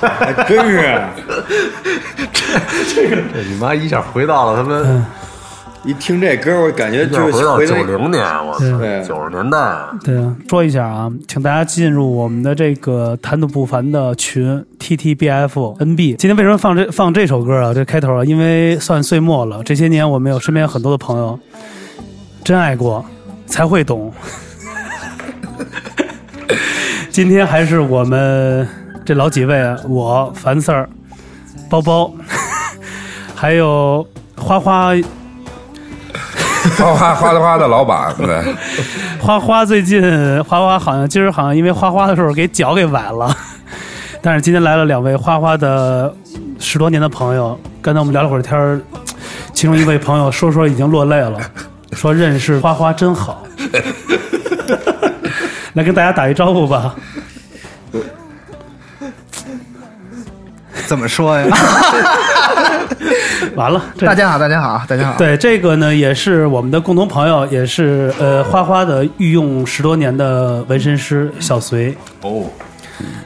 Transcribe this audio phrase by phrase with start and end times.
[0.00, 1.00] 还真是，
[2.32, 2.42] 这
[2.94, 5.04] 这个这你妈一下回到了他们
[5.84, 8.66] 一听这歌，我感觉就是回到九零年，我操，
[9.06, 9.58] 九十年代，
[10.02, 16.14] 对啊，说一下啊，请大家进入我们的这个谈吐不凡的群 T T B F N B。
[16.14, 17.74] 今天为什么放这放这首歌啊？
[17.74, 21.38] 这开头啊，因为算岁末了，这些年我们有身边很多的朋友，
[22.42, 23.04] 真爱过
[23.46, 24.10] 才会懂。
[27.14, 28.66] 今天还是我们
[29.04, 30.88] 这老几位，我樊四儿、
[31.70, 32.12] 包包，
[33.36, 34.04] 还有
[34.36, 34.90] 花花
[36.76, 38.42] 花花花的花的老板，对，
[39.22, 40.02] 花花最近
[40.42, 43.32] 花花好像今儿好像因为花花的时候给脚给崴了，
[44.20, 46.12] 但是今天来了两位花花的
[46.58, 48.80] 十多年的朋友，刚才我们聊了会儿天儿，
[49.52, 51.38] 其中一位朋友说说已经落泪了，
[51.92, 53.44] 说认识花花真好，
[55.74, 56.94] 来跟大家打一招呼吧。
[60.86, 61.46] 怎么说呀？
[63.56, 65.18] 完了，大家好，大家好，大家好。
[65.18, 71.94] 对这个呢，也是我们的共同朋友，也是呃花花的御用十多年的纹身师小隋。
[72.22, 72.44] 哦，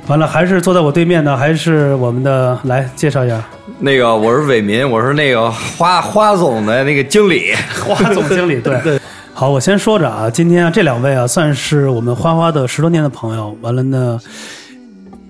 [0.07, 3.43] 完了，还是坐在我对面的，还是我们的来介绍一下
[3.79, 7.53] 那个我是伟民，我是那个花花总的那个经理，
[7.85, 8.61] 花总经理。
[8.61, 8.99] 对，
[9.39, 13.57] 好，我先说着啊，今天啊这两位啊算是我们花花的十多年的朋友。
[13.61, 14.19] 完了呢，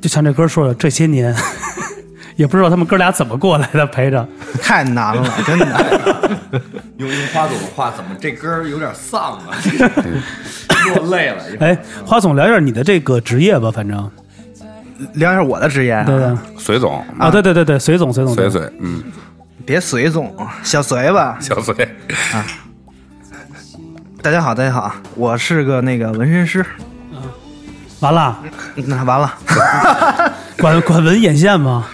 [0.00, 1.36] 就像这歌说的，这些年
[2.34, 4.26] 也不知道他们哥俩怎么过来的陪着。
[4.62, 5.76] 太难了，真的。
[6.96, 9.52] 用用花总的话，怎么这歌儿有点丧啊？
[10.96, 11.44] 落泪了。
[11.60, 14.10] 哎，花总聊一下你的这个职业吧，反正
[15.12, 19.02] 聊一下我的职业啊，对对隋总，啊，对对对对，隋总隋总，隋隋，嗯，
[19.66, 21.36] 别随总，小隋吧。
[21.42, 21.74] 小隋，
[24.20, 26.64] 大家好，大家好，我是个那个纹身师。
[28.00, 28.36] 完了，
[28.74, 29.32] 那完了，
[30.58, 31.86] 管管纹眼线吗？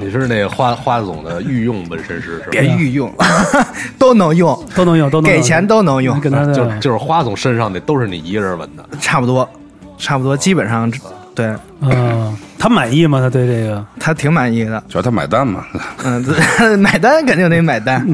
[0.00, 2.46] 你是那个花花总的御用纹身师是吧？
[2.50, 3.12] 别御用，
[3.98, 9.48] 都能用，都能用，都能用给钱都能用，跟他就就是花总身上的都是你一个人纹的，差不多，
[9.96, 10.90] 差不多，基本上
[11.34, 13.20] 对嗯，他满意吗？
[13.20, 14.82] 他对这个他挺满意的。
[14.88, 15.64] 主要他买单嘛，
[16.04, 16.22] 嗯，
[16.78, 18.06] 买单肯定得买单，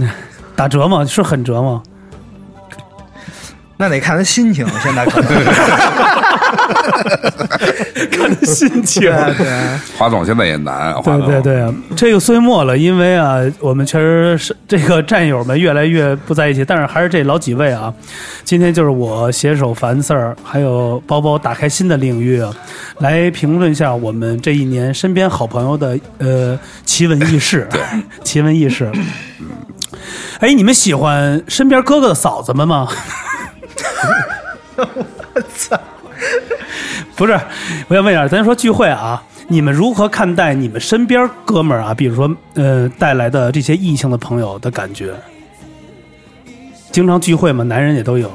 [0.57, 1.05] 打折吗？
[1.05, 1.83] 是很折吗？
[3.77, 4.67] 那得看他心情。
[4.83, 5.29] 现在可能
[8.11, 9.03] 看他心情。
[9.03, 9.47] 对对，
[9.99, 17.93] 花总现在也难，花对总对对，这个岁末了，因为啊，我们确实是这个战友们越来越不在一起，但是还是这老几位啊。
[18.45, 22.53] 今天就是我携手樊四儿，还有包包打开新的领域啊，
[22.99, 27.67] 来评论一下我们这一年身边好朋友的呃奇闻异事。
[27.71, 27.81] 对，
[28.23, 28.93] 奇闻异事。
[30.41, 32.89] 哎，你们喜欢身边哥哥的嫂子们吗？
[34.77, 35.79] 我操！
[37.17, 37.33] 不是，
[37.89, 45.13] 我想问一下，咱说聚会啊，你们如何看待你们身边哥们儿啊，比如说呃带来的这些异性的朋友的感觉？
[46.91, 48.31] 经常聚会嘛，男人也都有。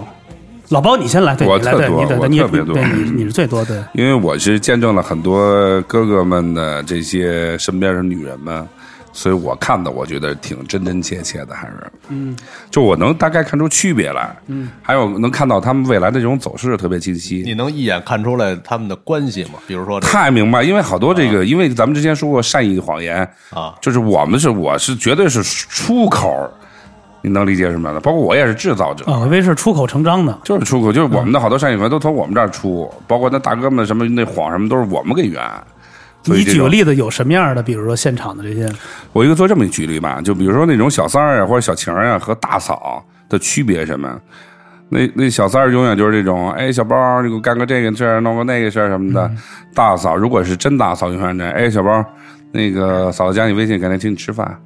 [0.69, 8.67] 老包，你先来，对，我你来，对，特多我你对对，你也特别多对你你是最多的，因为我是见证了很多哥哥们的这些身边的女人们，
[9.11, 11.73] 所以我看的我觉得挺真真切切的，还是
[12.09, 12.35] 嗯，
[12.69, 17.41] 就我能大概看出区别来，嗯，还有能看到他们未来的这种走势特别清晰。
[17.43, 19.53] 你能一眼看出来他们的关系吗？
[19.67, 26.47] 比如说这个太明白，因为好多这个，因为咱们之前说过善意的谎言啊就是我们是我是绝对是出口，
[27.21, 27.99] 你能理解什么呢？
[27.99, 30.37] 包括我也是制造者，啊，为是出口成章的。
[30.43, 35.41] 就是出口，就是我们的好多善意谎言都从我们这儿出，包括那大哥们什么那谎什么都是我们给圆。
[36.25, 37.63] 你举个例子，有什么样的？
[37.63, 38.69] 比如说现场的这些，
[39.13, 44.19] 我一个做这么一举例吧，就比如说那种小三儿啊或者小情儿啊和大嫂的区别是什么？
[44.89, 49.31] 那那小三儿永远就是这种，哎，小包，你给我干个这个事儿，弄个那个事儿什么的。
[49.73, 52.03] 大嫂如果是真大嫂，永远这，哎，小包，
[52.51, 54.59] 那个嫂子加你微信，改天请你吃饭。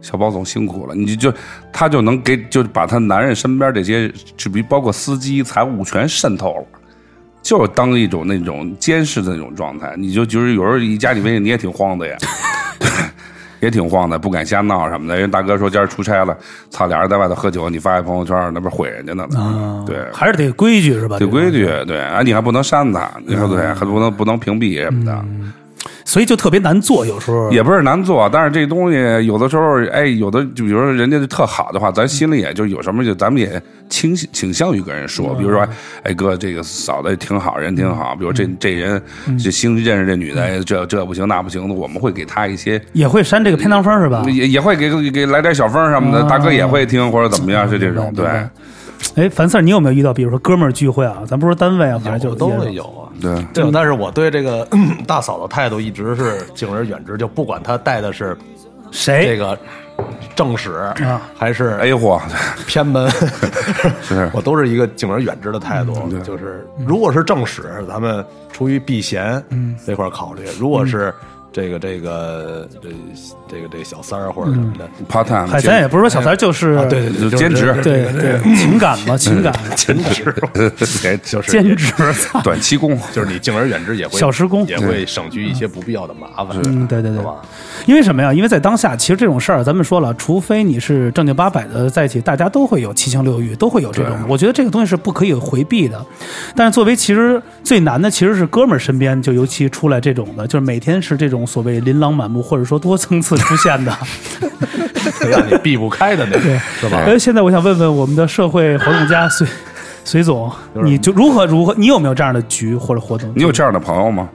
[0.00, 1.32] 小包总辛苦了，你就
[1.72, 6.79] 他就能给，就把他男人身边这些，就比包括司机、财务全渗透了。
[7.42, 12.16] 就是当一种那种监视的那种状态，你就就是有时候一加你微信，你也挺慌的呀，
[13.60, 15.16] 也挺慌的，不敢瞎闹什么的。
[15.18, 16.36] 人大哥说今儿出差了，
[16.70, 19.24] 操，俩人在外头喝酒，你发一朋友圈，那不是毁人家呢？
[19.36, 21.18] 啊，对，还是得规矩是吧？
[21.18, 25.24] 得规矩，对啊，你还不能删他，你说对，还不能不能屏蔽什么的。
[26.04, 27.50] 所以就特别难做，有时候。
[27.50, 35.66] 也不是难做，但是这东西有的时候，哎，有的就比如说人家就特好的话，咱心里也就有什么就咱们也倾倾向于跟人说，比如说，
[36.02, 39.00] 哎哥，这个嫂子挺好，人挺好，比如这这人
[39.42, 44.24] 这新认识这女的，哎这这不行那不行的，我们会给他一些，也会扇这个偏当风是吧？
[44.28, 48.26] 也也会给给来点小风什么的，大哥也会听或者怎么样，是这种对。
[49.16, 51.22] 哎，樊四儿，你有没有遇到，比如说哥们儿聚会啊？
[51.26, 53.08] 咱不说单位啊，反正就有都会有啊。
[53.20, 54.66] 对，对，但是我对这个
[55.06, 58.36] 大嫂的态度一直是敬而远之，就不管她带的是
[58.90, 59.58] 谁这个
[60.34, 62.20] 正史啊还是 A 货，
[62.66, 63.10] 偏门，
[64.02, 65.94] 是 我都是一个敬而远之的态度。
[66.24, 69.42] 就是如果是正史，咱们出于避嫌
[69.86, 71.12] 这块儿考虑；如果是
[71.52, 72.88] 这个这个这
[73.48, 80.32] 这个这小三儿或者什么的，part time，嗨，咱也不是说小三儿，就是啊对对对，就兼职对对情感嘛，情感 兼职
[81.02, 81.92] 给 就是兼职，
[82.44, 87.34] 短期工，就是你敬而远之也会小时工也会省去一些不必要的麻烦，嗯，对对对吧？
[87.86, 88.32] 因为什么呀？
[88.32, 94.16] 因为在当下，其实这种事儿，咱们说了，除非你是正经八百的在一起，大家都会有七情六欲，都会有这种。
[94.28, 96.00] 我觉得这个东西是不可以回避的。
[96.54, 103.96] 但是作为其实最难的，其实是哥们儿身边就尤其出来这种的，就是每天是这种所谓琳琅满目，或者说多层次出现的。
[105.30, 107.02] 让你避不开的那个，是吧？
[107.06, 109.46] 呃，现在我想问问我们的社会活动家隋
[110.04, 110.50] 隋总，
[110.84, 111.74] 你就如何如何？
[111.76, 113.30] 你有没有这样的局或者活动？
[113.34, 114.28] 你有这样的朋友吗？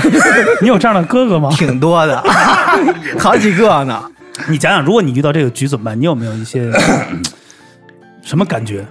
[0.60, 1.50] 你有这样的哥哥吗？
[1.56, 2.22] 挺多的，
[3.18, 4.02] 好几个呢。
[4.48, 5.98] 你讲讲，如果你遇到这个局怎么办？
[5.98, 6.70] 你有没有一些
[8.22, 8.84] 什么感觉？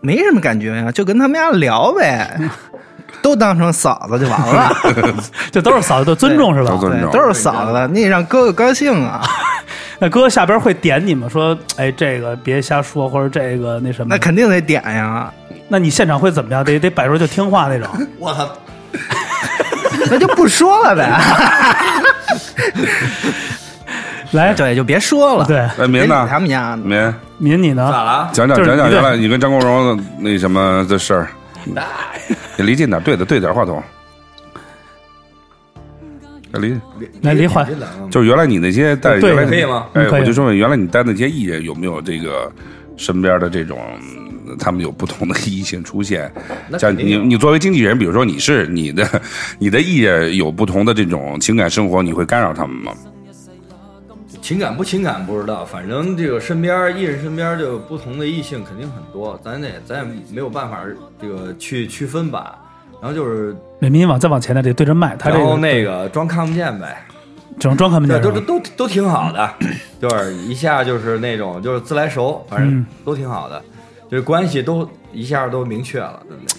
[0.00, 2.38] 没什么感觉呀，就跟他们俩聊呗，
[3.22, 4.76] 都当成嫂子就完了。
[5.50, 6.78] 这都是嫂子的尊重是吧都？
[6.78, 9.22] 尊重对，都是嫂子，你得让哥哥高兴啊。
[9.98, 11.28] 那哥下边会点你吗？
[11.30, 14.08] 说，哎，这个别瞎说，或者这个那什么？
[14.10, 15.32] 那肯定得点呀，
[15.68, 16.64] 那你现场会怎么样？
[16.64, 17.88] 得得摆出就听话那种。
[18.18, 18.48] 我操，
[20.10, 21.08] 那就不说了呗。
[24.32, 25.44] 来，对，就别说了。
[25.44, 26.26] 对，哎，别理明呢？
[26.28, 26.82] 他们家呢。
[26.84, 27.88] 明民你呢？
[27.92, 28.30] 咋了？
[28.32, 31.28] 讲讲讲讲原来你跟张国荣的那什么的事儿，
[32.58, 33.82] 你离近点，对的对点话筒。
[36.60, 36.78] 离
[37.22, 42.52] 来离换这两个就是原来你那些带对原来可以吗哎，嗯可以我就说原来你带那些艺人有没有这个
[42.98, 43.78] 身边的这种，
[44.46, 46.30] 嗯他们有不同的异性出现？
[46.78, 49.22] 像你你作为经纪人，比如说你是你的
[49.58, 52.92] 你的艺人有不同的这种情感生活，你会干扰他们吗？
[54.42, 60.80] 情感不情感不知道，反正这个身边艺人身边就不同的异性肯定很多，咱也咱也没有办法
[61.20, 62.58] 这个去区分吧。
[63.00, 67.04] 然后就是，美民往再往前点，得对着麦，他这然后那个装看不见呗，
[67.58, 68.20] 只能装看不，见。
[68.20, 69.54] 都都都都挺好的，
[70.00, 73.62] 就是一下就是那种就是自来熟，反正嗯都挺好的，
[74.10, 76.58] 就是关系都一下都明确了的那种。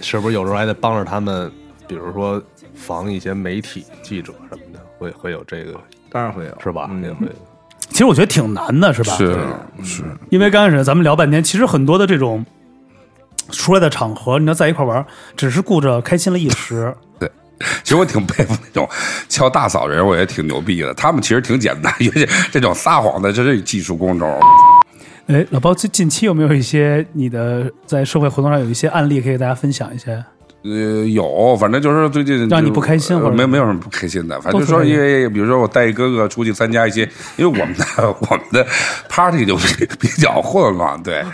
[0.00, 1.50] 是不是有时候还得帮着他们，
[1.86, 2.42] 比如说
[2.74, 5.78] 防一些媒体记者什么的，会会有这个
[6.12, 6.88] 当然会有，是吧？
[6.92, 7.26] 嗯也会
[7.88, 9.16] 其实我觉得挺难的，是吧？
[9.16, 9.36] 是
[9.82, 12.44] 是，因为刚开始咱们聊半天，其实很多的这种
[13.50, 15.04] 出来的场合，你要在一块玩，
[15.36, 16.94] 只是顾着开心了一时。
[17.18, 17.30] 对
[17.84, 18.88] 其实我挺佩服那种
[19.28, 20.94] 敲大嫂人，我也挺牛逼的。
[20.94, 24.40] 他们其实挺简单，因为这种撒谎的，这是技术工种。
[25.26, 30.24] 哎，老包，最近期有没有一些你的在社会活动上有一些案例可以给大家分享一些？
[30.64, 37.02] 呃，有，反正就是最近让你不开心或者呃没没有什么不开心的，反正就说因为比如说我带一哥哥出去参加一些，
[37.36, 37.84] 因为我们的
[38.20, 38.64] 我们的
[39.08, 41.24] party 就比比较混乱，对，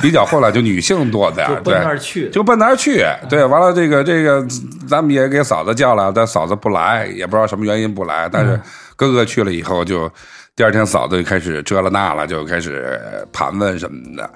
[0.00, 4.46] 比较混乱，就女性多点儿， 就奔对，那儿去就奔那儿去，对，完了这个这个
[4.88, 8.60] 咱们也给嫂子叫了，但嫂子不来，也不知道什么原因不来，但嗯是
[8.94, 10.10] 哥哥去了以后就。
[10.56, 12.98] 第二天嫂子就开始这了那了，就开始
[13.30, 14.28] 盘问什么的，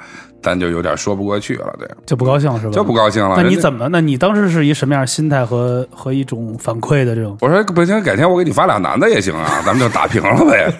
[0.42, 2.72] 咱就有点说不过去了，对，就不高兴是吧？
[2.72, 3.36] 就不高兴了。
[3.38, 3.88] 那你怎么？
[3.88, 7.38] 那你当时是一什么样心态和和一种反馈的这种？
[7.40, 10.70] 我说不行，改天我给你发俩男的也行啊， 咱们就打平了呗。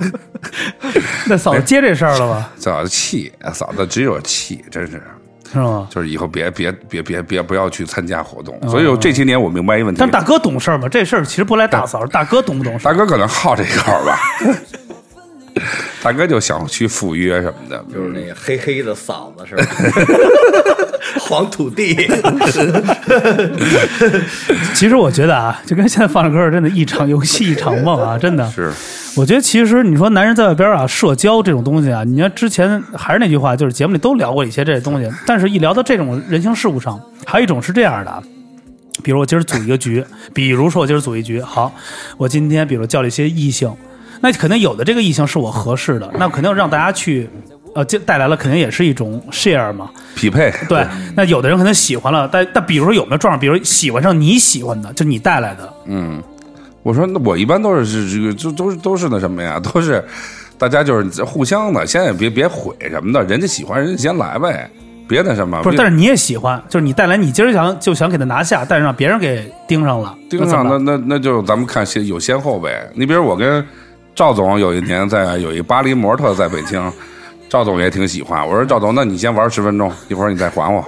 [1.26, 2.52] 那嫂子接这事儿了吧？
[2.60, 5.02] 嫂子气，嫂子只有气，真是，
[5.52, 5.88] 是吗？
[5.90, 8.58] 就是以后别别别别别不要去参加活动。
[8.68, 10.88] 所以这些年我明白一个问题，但是大哥懂事儿吗？
[10.88, 12.92] 这事儿其实不赖大嫂，大哥懂不懂事儿？
[12.92, 14.18] 大哥可能好这口吧，
[16.02, 19.64] 大哥就想去赴约什么的，就是那个黑黑的嫂子是吧？
[21.20, 21.94] 黄土地，
[24.74, 28.48] 其实我觉得啊，就跟现在放着歌儿，真的一场游戏一场梦啊， 真的。
[28.50, 28.72] 是
[29.16, 38.22] 我觉得其实你说男人在外边啊，社交这种东西啊，你看之前还是那句话，就是节目里都聊过一些这些东西，但是一聊到这种人情世故上，还有一种是这样的啊。
[39.02, 41.72] 比如我今儿组一个局，比如说我今儿组一局，好，
[42.16, 43.74] 我今天比如叫了一些异性，
[44.20, 47.28] 那肯定有的这个异性是我合适的，那肯定让大家去，
[47.74, 50.52] 呃，就带来了肯定也是一种 share 嘛，匹配。
[50.68, 56.22] 对，那有的人可能喜欢了，但但比如说有没有撞上，比如喜欢上你喜欢的，就你带来的，嗯，
[56.82, 60.04] 我说那我一般都是是这个，就都是都是那什么呀，都是
[60.58, 64.68] 大家就是互相的，先也别别毁什么的，人家喜欢人家先来呗，
[65.08, 72.90] 别那什么，不是，但是你也喜欢，就是你带来，你今儿想就想给他拿下，但是让别人给盯上了，盯上那那那就咱们看先有先后呗。
[72.94, 73.64] 你比如我跟
[74.14, 76.92] 赵总有一年在有一巴黎模特在北京，
[77.50, 78.46] 赵总也挺喜欢。
[78.46, 80.84] 我说赵总，那你先玩十分钟，一会儿你再还我。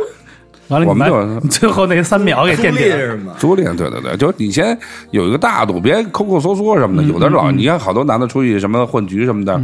[0.73, 2.89] 完了，我们就 最后那三秒给垫底
[3.25, 3.35] 吗？
[3.39, 4.77] 租赁，对对对，就是你先
[5.11, 7.03] 有一个大度，别抠抠缩缩什么的。
[7.05, 9.61] 有的老，你看好多男的出去什么混局什么的，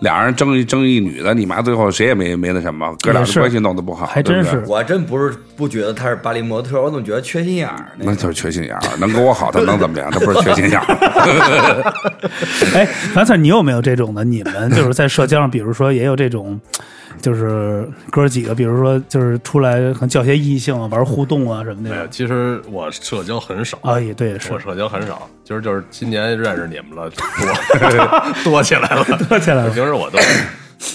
[0.00, 7.92] 俩人争一争一女的，你妈最后谁也没没那什么，哥俩的关系弄得不好，还真是我真不是不觉得他是巴黎模特，我总觉得缺心眼儿。
[7.96, 10.10] 那那就是缺心眼儿，能跟我好，他能怎么样？
[10.10, 10.86] 他不是缺心眼儿。
[12.74, 14.24] 哎，樊 Sir，你有没有这种的？
[14.24, 16.60] 你们就是在社交上，比如说也有这种，
[17.20, 22.08] 就是哥几个，比如说就是出来可能叫些异性啊，玩互动啊什么没有，的。
[22.08, 30.18] 其实我社交很少啊，也对，是我社交很少，其实就是今年认识你们了，多 多起来了， 多起来了平时我都，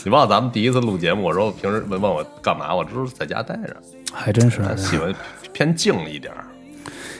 [0.03, 3.75] 你忘了咱们第一次录节目，我说我平时问问我干嘛，我就是在家待着，
[4.13, 4.61] 还真是。
[4.77, 5.13] 喜欢
[5.53, 6.45] 偏静一点儿。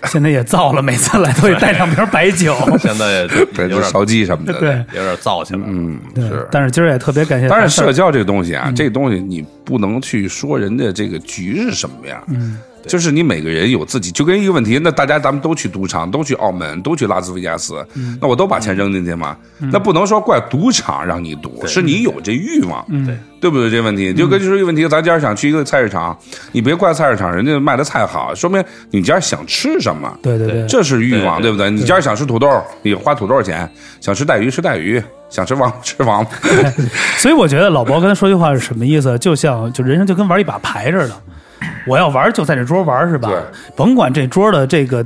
[0.12, 2.56] 现在也造了，每次来都得带两瓶白酒。
[2.80, 4.54] 现在也， 有点就烧鸡什么的。
[4.60, 5.66] 对，有点造起来了。
[5.70, 6.48] 嗯，是。
[6.52, 12.24] 但是今儿也特别感谢但是，社交这个东西啊，这个东西你不能去说人家这个局是什么样。
[12.28, 17.86] 嗯，就是你每个人有自己，就跟一个问题，那大家咱们都去赌场，都去澳门，都去拉斯维加斯，
[18.22, 19.36] 那我都把钱扔进去嘛？
[19.72, 22.86] 那不能说怪赌场让你赌，是你有这欲望。
[23.06, 23.70] 对，对不对？
[23.70, 26.18] 这问题就跟就是一个问题，咱今儿想去一个菜市场，
[26.52, 30.18] 你别怪菜市场人家卖的菜好，说明你今儿想吃什么。
[30.22, 31.70] 对对对，这是欲望，对对不对？
[31.72, 32.48] 你今儿想吃土豆，
[32.82, 33.68] 你花土豆钱；
[34.02, 36.26] 想吃带鱼吃带鱼，想吃王吃王。
[37.18, 39.18] 所以我觉得老包刚才说句话是什么意思？
[39.20, 41.16] 就像就人生就跟玩一把牌似的，
[41.88, 43.40] 我要玩就在这桌玩是吧对？
[43.76, 45.06] 甭管这桌的这个。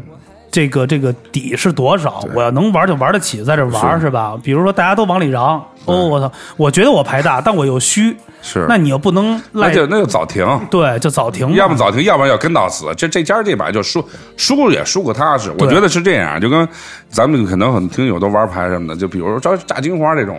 [0.52, 2.26] 这个这个底是多少？
[2.34, 4.36] 我要能玩就玩得起，在这玩是吧？
[4.42, 6.32] 比如说大家都往里嚷，哦，我操！
[6.58, 10.44] 我觉得我牌大，但我又虚，是，那你又不能赖那就那就早停。
[10.72, 11.54] 对，就早停。
[11.54, 12.92] 要么早停，要不然要跟到死。
[12.98, 14.04] 这这家这把就输
[14.38, 15.54] 输也输个踏实。
[15.60, 16.68] 我觉得是这样，就跟
[17.10, 20.36] 咱们可能很听友都玩牌什么的，就比如说炸炸金花这种，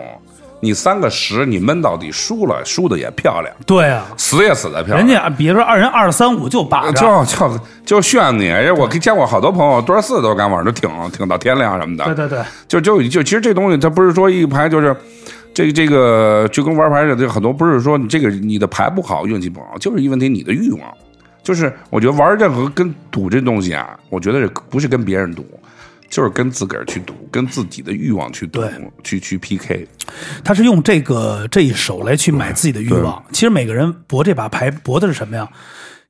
[0.61, 5.05] 你三个十，你闷到底输了，输的也漂亮，对啊，死也死的漂亮。
[5.05, 12.05] 人家比如说二人二三五就把着，就就就炫你，人我见过好多朋友多少四都敢往这挺挺到天亮什么的。
[12.05, 14.95] 对对对，就就就其实这东西它不是说一个牌就是。
[15.53, 20.81] 这个这个就跟玩牌似的，很多不是说你这个你的牌不好，运气不好，就是一问题你的欲望。
[21.43, 25.45] 就是我觉得玩任何跟赌这东西啊，我觉得是不是跟别人赌，
[26.11, 28.69] 就是跟自个儿去赌，跟自己的欲望去赌对，
[29.01, 29.87] 去去 PK。
[30.43, 33.23] 他是用这个这一手来去买自己的欲望。
[33.31, 35.49] 其实每个人博这把牌博的是什么呀？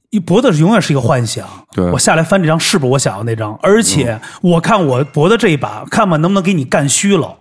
[0.10, 1.48] 一博的是永远是一个幻想。
[1.72, 3.58] 对我下来翻这张是不是我想要那张？
[3.62, 7.38] 而且我看我博的这一把，看吧能不能给你干虚了。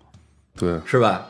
[0.57, 1.27] 对，是吧？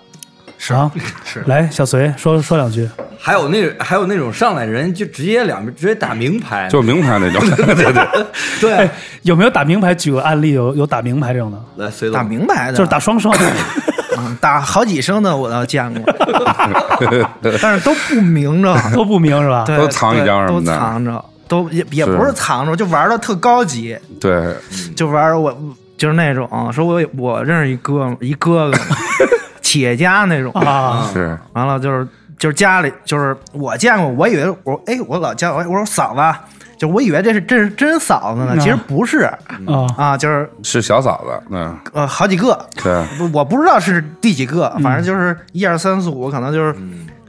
[0.61, 0.75] 是。
[0.75, 0.91] 啊，
[1.25, 1.43] 是。
[1.47, 2.87] 来，小隋说说两句。
[3.19, 7.41] 还有那还有那种上来人就直接两边直接打名牌，就名牌那种。
[7.57, 7.93] 对 对。
[7.93, 8.27] 对，
[8.61, 8.91] 对哎，
[9.23, 9.95] 有没有打名牌？
[9.95, 13.45] 举个案例，有有打名牌这种的，来随打明牌的，就是打双双的。
[14.19, 16.13] 嗯打好几声的我倒见过，
[17.63, 19.65] 但是都不明着，都不明是吧？
[19.67, 20.77] 对都藏一张都什么的。
[20.77, 24.55] 藏着，都也也不是藏着，就玩的特高级，对，
[24.95, 25.57] 就玩我
[25.97, 28.79] 就是那种说我我认识一哥们一哥哥，
[29.71, 31.39] 企业家那种，啊，是。
[31.53, 32.05] 完了就是
[32.37, 36.21] 就是家里就是我见过，我以为我哎我老叫我我说嫂子，
[36.77, 38.59] 就我以为这是真是真嫂子呢，嗯。
[38.59, 39.21] 其实不是。
[39.21, 39.39] 啊。
[39.97, 42.93] 啊，就是是小嫂子，嗯，呃好几个，对，
[43.33, 46.75] 我不知道是第几个，反正就是一二三四五，可能就是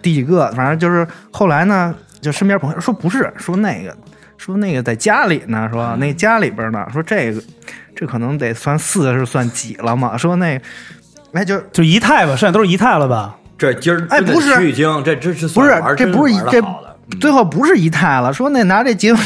[0.02, 3.96] 第几个，反正就是后来呢，就身边朋友说不是，说那个
[4.40, 7.40] 说那个在家里呢，说那家里边呢，说这个
[7.96, 10.60] 这可能得算四是算几了嘛，说那
[11.34, 13.36] 哎就就仪态吧，剩下都是仪态了吧？
[13.58, 16.62] 这今儿哎不是取经，这这是不是这不是这
[17.20, 19.24] 最后不是一太了，说那拿这结婚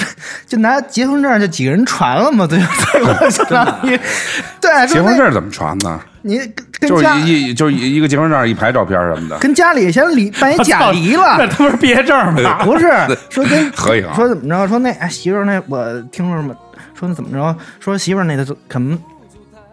[0.47, 2.67] 就拿结婚证就几个人传了嘛，对吧？
[2.91, 3.97] 最后相当于
[4.59, 5.99] 对结婚证怎么传呢？
[6.23, 12.63] 你跟跟就是家一一就是一一个结婚证一排照片什么的，跟家里先离办一假离了那，他妈是毕业证吗？
[12.65, 12.91] 不是
[13.29, 14.67] 说跟合影说怎么着？
[14.67, 16.53] 说那哎媳妇儿那我听说什么？
[16.99, 17.55] 说那怎么着？
[17.79, 18.97] 说媳妇儿那个可能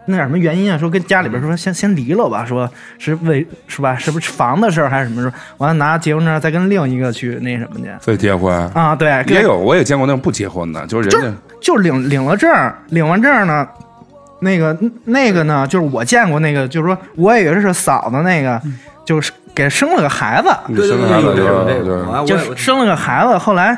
[0.05, 0.77] 那点什么原因啊？
[0.77, 2.45] 说跟家里边说先先离了吧？
[2.45, 3.95] 说是为是吧？
[3.95, 5.31] 是不是房的事儿还是什么事？
[5.57, 8.53] 完了拿结婚证再跟另一个去那什么去再结婚。
[8.73, 8.95] 啊？
[8.95, 12.51] 对，也有，我也见过那种不结婚的，就是人家就领领了证，
[12.89, 13.67] 领完证呢，
[14.41, 18.61] 那个那个呢，就是我见过那个，就是说我以为是嫂子那个，
[19.05, 23.77] 就是给生了个孩子，对对对，生孩子对就生了个孩子，后来，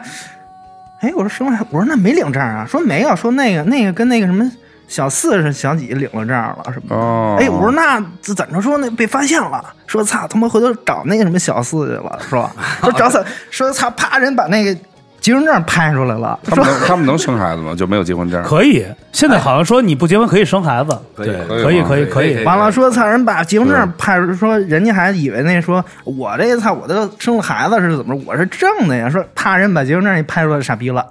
[1.02, 4.50] 哎，我说生了，我说那没领证啊，说没有，说那个那个跟那个什么
[4.88, 6.96] 小四是小几领了证了什么的。
[6.96, 9.74] 哦，哎，我说那这怎么说呢被发现了？
[9.88, 12.52] 说操他妈回头找那个什么小四去了，是吧？
[12.82, 14.78] 说找小 说操，啪人把那个
[15.26, 17.74] 结婚证拍出来了，他们能他们能生孩子吗？
[17.76, 18.44] 就没有结婚证？
[18.44, 22.44] 可以，现在好像说你不结婚可以生孩子，可以可以，可以，可以。
[22.44, 28.22] 完了说，操人把结婚证拍出，说人家还以为那说我这操我都生了孩子是怎么着？
[28.24, 31.04] 我是正的呀，说怕人把结婚证一拍出来傻逼了，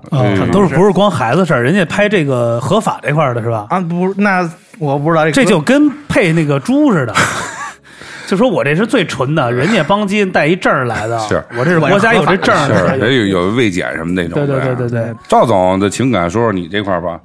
[0.52, 3.66] 都是不是光孩子事儿，人家拍这个合法这块的是吧？
[3.70, 7.12] 啊，不，那我不知道，这就跟配那个猪似的。
[8.26, 12.54] 就说我这是最纯的， 人家邦金带一证来的，是我这是国家有这证，
[13.00, 14.34] 有有未检什么那种。
[14.34, 17.18] 对对对对对，赵总的情感，说说你这块吧。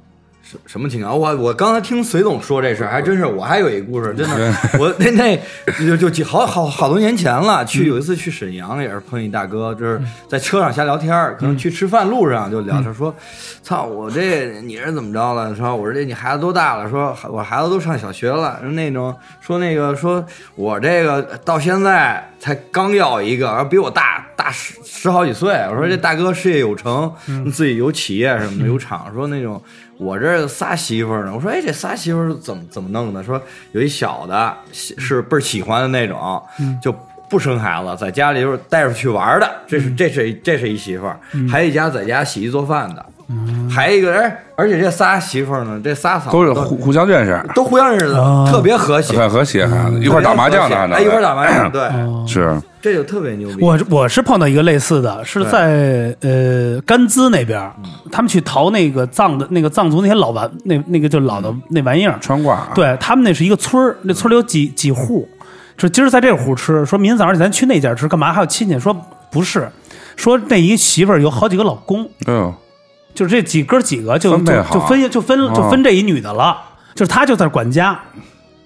[0.50, 1.16] 什什么情况？
[1.16, 13.14] 我我刚才听隋总说这事儿，还真是，我还有一故事，真的，我那那就就好好好多年前了，去有一次去沈阳，也是碰一大哥，就是在车上瞎聊天可能去吃饭路上就聊，他说
[13.62, 15.54] ：“操，我这你是怎么着了？
[15.54, 16.90] 说我说这你孩子多大了？
[16.90, 20.24] 说我孩子都上小学了，那种说那个说
[20.56, 25.52] 我这个到现在才刚要一个，然后比我大大十十好几岁。
[25.70, 27.12] 我说这大哥事业有成，
[27.52, 29.62] 自己有企业什么的，有厂， 说那种。”
[30.00, 33.22] 我这仨媳妇呢，我说，哎，这仨媳妇怎么怎么弄的？
[33.22, 33.38] 说
[33.72, 36.42] 有一小的是倍儿喜欢的那种，
[36.82, 36.90] 就
[37.28, 39.46] 不生孩子，在家里就是带出去玩的。
[39.66, 43.04] 这是这是这是一媳妇儿，还有一家在家洗衣做饭的，
[43.70, 48.12] 还有一个哎，而且这仨媳妇呢，这仨嫂都是互互相认识，都互相认识，
[48.50, 49.68] 特别和谐，很和谐，
[50.00, 51.88] 一块打麻将的，哎，一块打麻将， 对，
[52.26, 52.60] 是。
[52.82, 53.56] 这就特别牛逼。
[53.60, 57.70] 我我是碰到一个类似的，是在呃甘孜那边，
[58.10, 62.16] 他们去淘那个藏的那个藏族那些老玩那那个就老的那玩意儿。
[62.22, 62.66] 穿挂。
[62.74, 65.28] 对他们那是一个村儿，那村里有几几户，
[65.76, 68.80] 说今儿在这户吃，说明早上咱去那家吃，干嘛还有亲戚？
[68.80, 68.96] 说
[69.30, 69.68] 不是，
[70.16, 72.50] 说那一媳妇儿有好几个老公，嗯，
[73.14, 76.56] 就是这几哥几个就就就分就分就分这一女的了，
[76.94, 77.98] 就是他就在管家。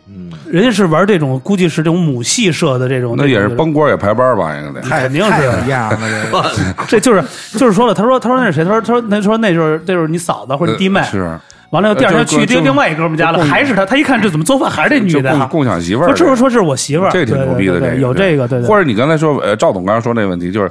[0.06, 3.14] 嗯，人家是玩这种，估计是这种母系社的这种。
[3.16, 4.86] 那也是崩锅也排班吧，应该得。
[4.86, 6.44] 肯定是一样的。
[6.86, 7.24] 这就是
[7.58, 8.64] 就是说了，他说他说那是谁？
[8.64, 11.02] 他说他说那说那就是那就是你嫂子或者弟妹。
[11.04, 11.38] 是。
[11.70, 13.84] 完了，第二天去这另外一哥们家了，还是他？
[13.84, 15.46] 他一看这怎么做饭，还是这女的。
[15.46, 16.14] 共享媳妇儿。
[16.14, 17.80] 说说说这是我媳妇儿，这挺牛逼的。
[17.80, 18.62] 这有这个对。
[18.62, 20.70] 或者你刚才说，呃，赵总刚才说那问题，就是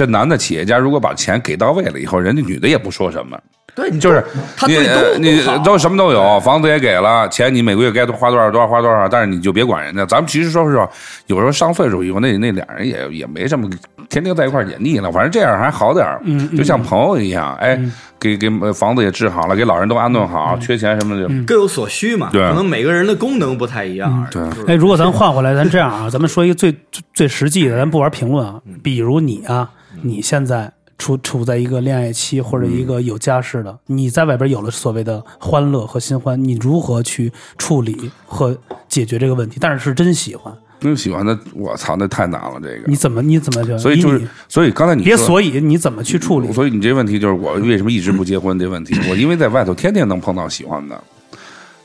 [0.00, 3.38] 这男的企业家如果把钱给到位了以后，人家女的也不说什么。
[3.74, 4.24] 对，就是
[4.56, 4.78] 他你
[5.20, 10.06] 你都什么都有，房子也给了，钱你每个月该花多少多少花多少，但是你就别管人家。
[10.06, 10.88] 咱们其实说实话，
[11.26, 13.68] 有时候上岁数以后，那那俩人也也没什么，
[14.08, 15.12] 天天在一块也腻了。
[15.12, 17.54] 反正这样还好点嗯，就像朋友一样。
[17.60, 17.78] 哎，
[18.18, 22.30] 给给房子也治好了，给老人都安顿好，缺钱什么的各有所需嘛。
[22.32, 24.26] 对，可能每个人的功能不太一样。
[24.32, 26.74] 对，哎，如果咱换回来，咱这样啊，咱们说一个最
[27.14, 28.60] 最实际的，咱不玩评论啊。
[28.82, 29.70] 比如你啊，
[30.02, 30.72] 你现在。
[31.00, 38.54] 处处在一个恋爱期或者一个有家室的，你在外边有了所谓的欢乐和新欢，你如何去处理和
[38.86, 39.56] 解决这个问题？
[39.58, 42.60] 但是是真喜欢，真喜欢那我操，那太难了。
[42.62, 46.52] 这个你怎么你怎么就所以就是所以刚才你别所以你怎么去处理？
[46.52, 48.94] 所以你这问题就是我为什么一直不结婚这问题？
[49.08, 51.02] 我因为在外头天天能碰到喜欢的，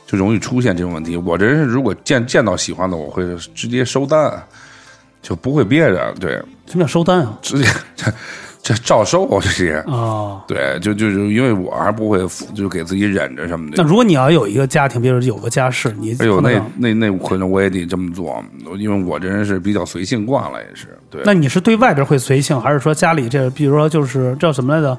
[0.06, 1.16] 就容易出现这种问题。
[1.16, 3.24] 我这人如果见见到喜欢的，我会
[3.54, 4.46] 直接收单，
[5.26, 6.14] 就不会憋着。
[6.20, 6.32] 对，
[6.66, 7.36] 什么叫收单啊？
[7.42, 7.68] 直接。
[7.96, 8.12] 这
[8.62, 12.18] 这照收这些哦，对，就就就因为我还不会，
[12.52, 13.74] 就给自己忍着什么的。
[13.76, 18.44] 那如果你要有一个家庭，比如有个家室，你哎呦，那那那可能我也得这么做，
[18.76, 20.98] 因为我这人是比较随性惯了，也是。
[21.08, 24.98] 对，那你是对外边会随性，还是说家里这，比如说就是叫什么来着？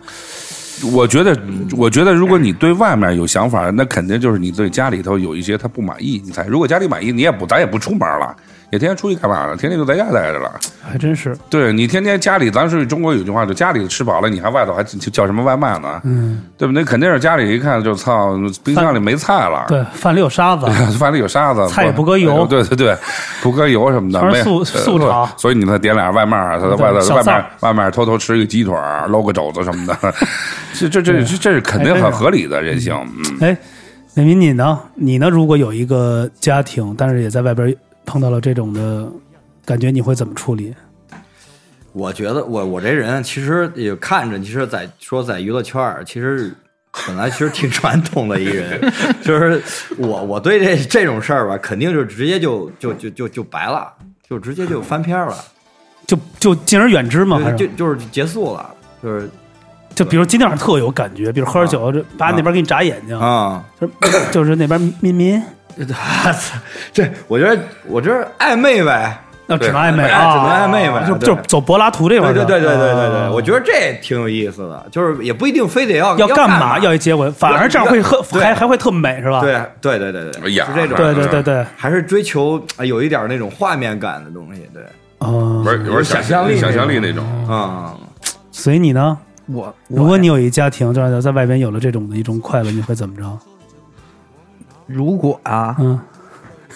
[0.94, 1.38] 我觉得，
[1.76, 6.46] 我觉得如果你对外面有想法，那肯定就是你对家里头有一些他不满意，你才。
[6.46, 8.34] 如果家里满意，你也不，咱也不出门了。
[8.70, 9.56] 也天天出去干嘛呢？
[9.56, 10.52] 天天就在家待着了，
[10.84, 11.38] 还真是。
[11.50, 16.02] 对你天天家里，咱是中国有句话，就家里吃饱了，你还外头还叫什么外卖呢？
[16.04, 16.74] 嗯，对不？
[16.74, 19.66] 那肯定是家里一看就操，冰箱里没菜了。
[19.70, 20.66] 对，饭里有沙子，
[21.00, 22.46] 饭里有沙子，菜也不搁油。
[22.46, 22.98] 对对对，
[23.42, 25.26] 不搁油什么的，没素素炒。
[25.38, 28.76] 所以你再点俩外卖，他在外头外面外面偷偷吃一个鸡腿，
[29.08, 30.14] 搂个肘子什么的，
[30.76, 32.94] 这这这这是肯定很合理的人性。
[33.40, 33.58] 嗯，哎，
[34.14, 34.78] 美民你呢？
[34.96, 35.30] 你呢？
[35.30, 37.74] 如果有一个家庭，但是也在外边。
[38.08, 39.08] 碰到了这种的
[39.64, 40.74] 感觉，你会怎么处理？
[41.92, 46.54] 我觉得我我这人其实也看着，其实，在说在娱乐圈儿，其实
[47.06, 48.80] 本来其实挺传统的一人，
[49.22, 49.62] 就是
[49.98, 53.92] 我我对这这种事儿吧，肯定就直接就就就就就白了，
[54.28, 55.36] 就直接就翻篇了，
[56.06, 59.30] 就就敬而远之嘛，就就是结束了，就是
[59.98, 63.94] 就比如今天晚上特有感觉，比如喝点酒，这把那边给你眨眼睛啊，就是
[64.32, 65.42] 就是那边民民。
[66.92, 79.42] 这我觉得，我觉得暧昧呗，那只能暧昧啊，只能暧昧呗，就就走柏拉图这块对对对对对对，我觉得这挺有意思的，就是也不一定非得要要干嘛，要一结婚，反而这样会喝还还会特美，是吧？
[79.42, 84.82] 对对对对对，是这种，对对对对，还是追求有一点那种画面感的东西，对，
[85.20, 87.94] 哦，有点想象力，想象力那种啊。
[88.52, 89.16] 所以你呢？
[89.48, 93.24] 我如果你有一家庭，就是在外边有了这种的一种快乐，你会怎么着？
[94.86, 96.00] 如果啊，嗯，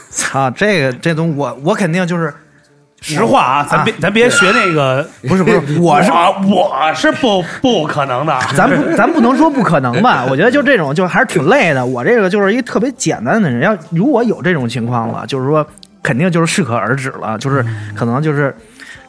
[0.10, 2.34] 操， 这个这东西我我肯定就是
[3.02, 6.12] 实话啊，咱别咱别学那个， 不是不是，我是
[6.50, 10.26] 我是不不可能的，咱不咱不能说不可能吧？
[10.30, 11.86] 我觉得就这种就还是挺累的。
[11.86, 15.66] 我这个就是一个特别简单的人，要如果有这种情况了，就是说
[16.04, 18.56] 肯定就是适可而止了，就是可能就是。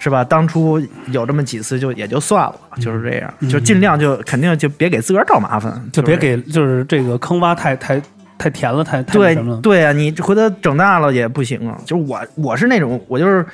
[0.02, 0.24] 是吧？
[0.24, 8.02] 当初有这么几次，就也就算了，就是这样，就尽量就肯定就别给自个儿找麻烦，就别给就是这个坑挖太太
[8.36, 9.36] 太甜了，太太对。
[9.62, 11.78] 对啊，你回头整大了也不行啊。
[11.86, 13.46] 就是我我是那种我就是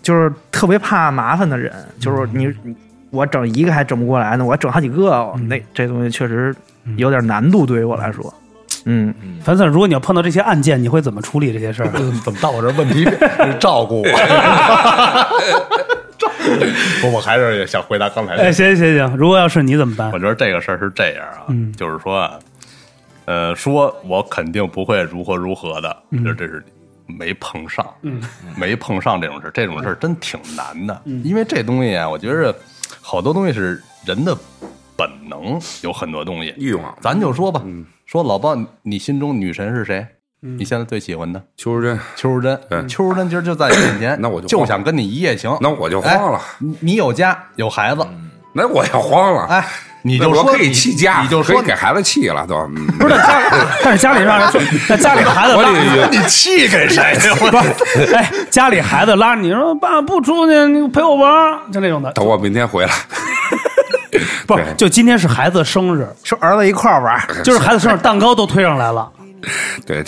[0.00, 2.74] 就是特别怕麻烦的人，就是你你
[3.10, 6.56] 我整一个还整不过来呢，我整好几个，那这东西确实
[6.96, 8.32] 有点难度，对于我来说。
[8.32, 8.47] 嗯，
[9.42, 11.90] 樊 Sir，如果你要碰到这些案件，你会怎么处理这些事儿？
[12.24, 13.04] 怎么到我这儿问题？
[13.44, 14.08] 是照顾我？
[17.00, 20.10] 不，我还是想回答刚才那哎，行行行，如果要是你怎么办？
[20.12, 20.18] 我？
[20.18, 21.72] 觉得这个事儿是这样啊，嗯。
[21.74, 22.38] 就是说啊，
[23.26, 26.24] 呃，说我肯定不会如何如何的，嗯。
[26.24, 26.64] 就这是
[27.06, 28.20] 没碰上，嗯，
[28.56, 31.22] 没碰上这种事，这种事儿真挺难的，嗯。
[31.24, 32.54] 因为这东西啊，我觉着
[33.00, 34.36] 好多东西是人的
[34.96, 36.96] 本能，有很多东西，欲望。
[37.00, 40.06] 咱就说吧，嗯说老鲍，你心中女神是谁？
[40.40, 48.06] 你现在最喜欢的邱淑贞，邱淑贞对，邱淑贞今儿就在你面前， 那我就就想跟你一夜情，那我就慌了哎你你有家有孩子，
[48.54, 49.44] 那我要慌了。
[49.48, 49.62] 哎，
[50.00, 52.54] 你就说可以弃家，你就说可以给孩子弃了都。
[52.74, 53.44] 嗯不是家里，
[53.84, 57.14] 但是家里让人家里孩子拉你气给谁？
[57.36, 62.10] 不是，哎，家里孩子拉着你说爸不出去，你陪我玩，就那种的。
[62.12, 62.92] 等我明天回来。
[64.48, 69.06] 不是，就今天是孩子生日，说儿子一块儿玩，就是孩子生日， 蛋糕都推上来了，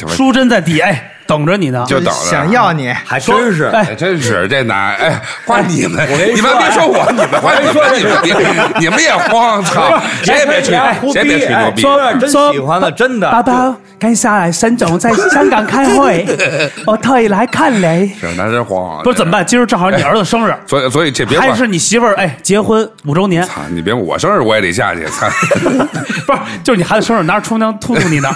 [0.09, 1.85] 淑珍在底下，哎，等着你呢。
[1.89, 3.65] 就等着想要你，还真是。
[3.67, 8.35] 哎哎，真是这哪哎， 换你们，你们别说我，你们换你们，你们别，
[8.81, 10.77] 你们也慌，操，谁也别吹，
[11.13, 11.83] 谁也别吹牛逼。
[11.83, 13.31] 说真喜欢了，真的。
[13.31, 16.27] 爸爸，赶紧下来，沈总在香港开会，
[16.85, 18.13] 我特意来看你。
[18.21, 19.03] 是，那真慌。
[19.05, 19.47] 不是怎么办？
[19.47, 25.29] 今儿正好你儿子生日，所以，所以这别管还是你媳妇儿哎结婚五周年，操，你别我生日我也得下去，操，
[26.27, 28.29] 不是，就是你孩子生日拿着冲锋枪突突你呢，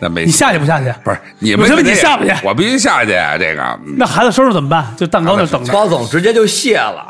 [0.00, 0.92] 那没你下去不下去？
[1.04, 3.10] 不是你们你下不去我必须下去。
[3.38, 4.86] 这个嗯那孩子生日怎么办？
[4.96, 5.72] 就蛋糕那等着。
[5.72, 7.06] 包总直接就谢了。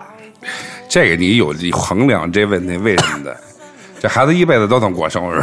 [0.89, 3.37] 这个你有你衡量这问题为什么的？
[4.01, 5.43] 这孩子一辈子都能过生日，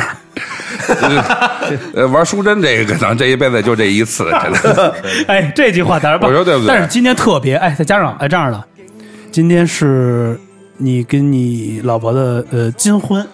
[1.95, 4.95] 呃， 玩淑珍这个可能这一辈子就这一次，真的。
[5.27, 8.63] 哎，这句话当然不，我说对不对但是今天特别，哎，再加上哎这样的，
[9.31, 10.39] 今天是
[10.77, 13.27] 你跟你老婆的呃金婚，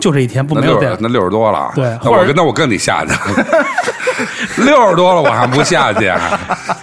[0.00, 3.12] 就这一天不那没有电那六十多了，对那我跟那我跟你下去，
[4.62, 6.10] 六十多了我还不下去，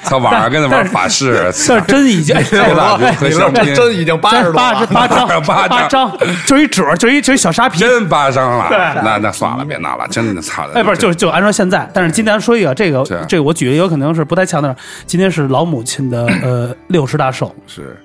[0.04, 2.98] 操，晚上跟他玩法师，这真已经， 哎对吧？
[3.02, 6.12] 哎和香槟真已经八十多八了， 八张八张八张，
[6.46, 7.80] 就一褶，就一就一小沙皮。
[7.80, 14.76] 真八张了，对那那算了，别闹了，真的操的，哎，不是，就就按照现在，但是今天说一个，这个是这个我举的有可能是不太恰当。
[15.06, 17.98] 今天是老母亲的呃六十大寿，是。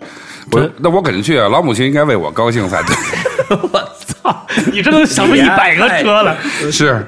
[0.53, 1.49] 我那我肯定去啊！
[1.49, 2.96] 老母亲应该为我高兴才对，
[4.22, 6.37] 操， 你这都想出一百个车了。
[6.70, 7.04] 是，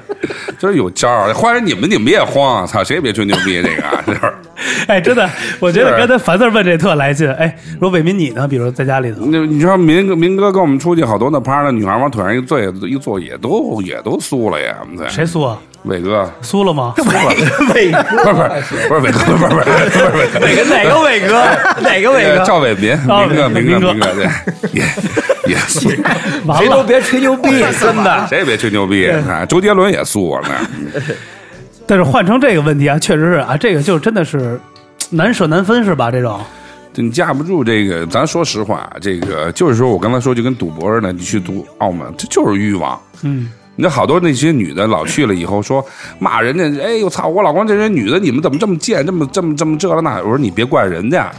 [0.57, 1.33] 就是有招儿。
[1.33, 4.33] 换成你们，你们也慌，操，谁也别吹牛逼，这个是。
[4.87, 7.29] 哎，真的，我觉得刚才樊字问这特来劲。
[7.33, 8.47] 哎，说伟民你呢？
[8.47, 15.57] 比如在家里头，那你说民民哥明哥跟我们出去好多那趴，那女孩往腿上一坐一坐也都也都酥了呀，对谁酥啊？
[15.83, 16.93] 伟哥，输了吗？
[17.73, 18.49] 伟哥，不是
[18.87, 21.43] 不是不是伟哥，不是不是不是伟哥哪个哪个伟哥？
[21.81, 22.45] 哪个伟呃哥？
[22.45, 24.25] 赵伟民，赵明哥民哥明哥明哥，对，
[24.71, 24.83] 也
[25.47, 25.89] 也酥，
[26.45, 28.25] 完了，谁都别吹牛逼，真的。
[28.29, 29.45] 谁也别吹牛逼啊！
[29.45, 30.51] 周杰伦也输我们，
[31.85, 34.59] 但是换成这个问题啊，确实是啊，这个就真的是
[35.09, 36.09] 难舍难分是吧？
[36.09, 36.39] 这种
[36.95, 38.05] 你架不住这个。
[38.07, 43.01] 咱说实话，这个就是说我刚才说就跟赌博似的，你去赌澳门，这就是欲望。
[43.23, 45.83] 嗯，你知道好多那些女的老去了以后说
[46.19, 50.17] 骂人家，哎呦操，我老公这人女的，你们怎么这么贱，这么这么这么这了那？
[50.17, 51.31] 我说你别怪人家，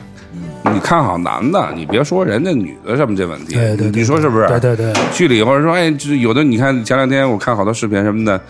[0.65, 4.49] 你看好男的，你别说人家女的什么这问题，对对对你说是不是？
[4.49, 8.41] 对对对，去了以后说，哎，这有的你看前两天我看好多视频什么的，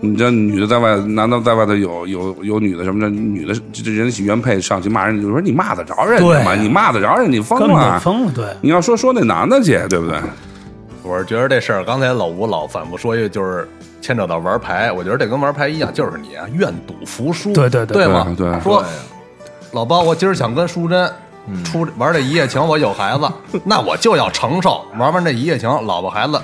[0.00, 6.54] 你这女的在外，男的在外头有有有女的什么的，女的这这人原配上去骂人，就说你骂得着人家吗？
[6.54, 8.00] 你骂得着人，你疯了。
[8.00, 8.46] 疯了，对。
[8.62, 10.18] 你要说说那男的去，对不对？
[11.04, 13.68] 我是觉得这事儿，刚才老吴老反复说一个，就是
[14.00, 14.90] 牵扯到玩牌。
[14.90, 18.24] 我觉得这跟玩牌一样，就是你啊，愿赌服输，对对对对吗？
[18.36, 18.82] 对对说
[19.72, 21.12] 老包，我今儿想跟淑珍
[21.62, 26.40] 出玩这一夜情，我有孩子，那我就要承受玩完这一夜情，老婆孩子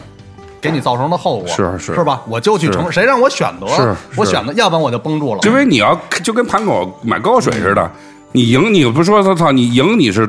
[0.60, 2.20] 给你造成的后果，是是是吧？
[2.28, 3.66] 我就去承，谁让我选择？
[3.68, 5.40] 是是我选择，要不然我就绷住了。
[5.44, 7.90] 因为你要就跟盘口买高水似的，
[8.32, 10.28] 你赢你不说他操你赢你是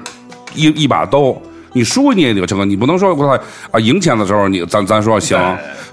[0.56, 1.42] 一一把兜，
[1.74, 5.38] 你输你也得有成功，你不能说我操啊赢钱的时候你咱咱说行，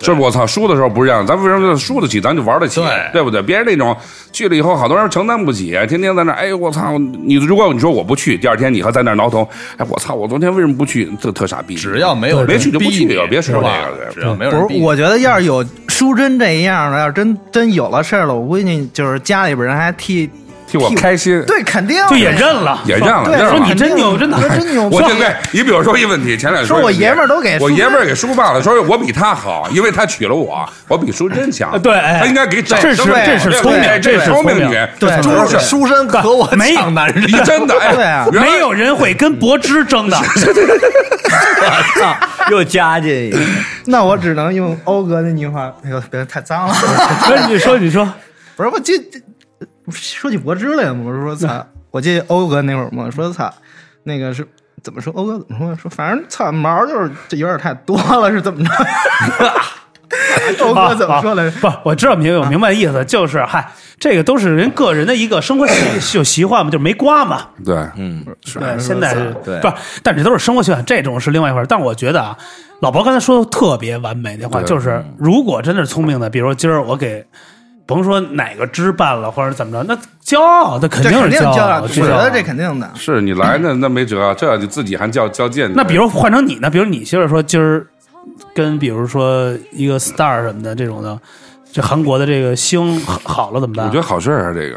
[0.01, 0.23] 是不是？
[0.23, 3.41] 我操输的时候不是这样，咱为什么输得起咱就玩得起，对对不对？
[3.43, 3.97] 别人那种
[4.33, 11.07] 去了以后，好多人承担不起，天天在那哎我操，你如果你说我不去，第二天你还在那挠头，哎我操，我昨天为什么不去？
[11.21, 20.29] 特特傻逼，只要没有人没去就不去别说这个对只要没有不是，人逼你我觉得要是有淑珍这样的，要是真真有了事儿了，我估计就是家里边人还替
[20.69, 31.81] 替我开心，对，肯定就也认了，也认了，说你真牛真的说真牛， 我对对，你比如说一问题，前两天说我爷们儿都给我爷们儿给叔爸了，说我比他好，因为他娶了我，我比叔真强。
[31.81, 35.59] 对哎他应该给掌这是声这是聪明这是聪明女，对是不是？
[35.61, 40.17] 书生和我没抢男人，你真的哎，对啊没有人会跟柏芝争的。
[41.99, 42.17] 操，
[42.51, 43.39] 又加进一个，
[43.87, 46.75] 那我只能用欧哥那句话，哎呦，别太脏了。
[47.25, 48.09] 不是你说你说，
[48.57, 49.21] 不是我记这
[49.91, 53.53] 说起柏芝来了嘛，我是说操， 我记得欧哥那会儿嘛，说操，
[54.05, 54.47] 那个是
[54.83, 55.13] 怎么说？
[55.15, 55.77] 欧哥怎么说？
[55.77, 58.71] 说反正操毛就是这有点太多了，是怎么着？
[60.65, 61.61] 欧哥怎么说来着？
[61.61, 67.49] 不，我知道明我明白意思，就是嗨，这个都是人个人的一个生活习就习惯嘛，就是没刮嘛。
[67.65, 68.25] 对，嗯，
[68.55, 69.75] 对，现在是对不是？
[70.03, 71.67] 但这都是生活习惯，这种是另外一回事。
[71.69, 72.37] 但我觉得啊，
[72.81, 77.27] 老包刚才说的特别完美的话，就是如果真的是聪明的，比如说今儿我给。
[77.89, 82.91] 甭说哪个支办了或者怎么着，那骄傲，那肯定是骄肯定骄傲，我觉得这肯定的。
[82.95, 85.73] 是你来那那没辙，这你自己还较较劲。
[85.75, 86.69] 那比如换成你呢？
[86.69, 87.87] 比如你媳妇说今儿
[88.55, 91.19] 跟比如说一个 star 什么的这种的，
[91.73, 93.87] 这韩国的这个星好好了怎么办？
[93.87, 94.77] 我觉得好事儿啊，这个，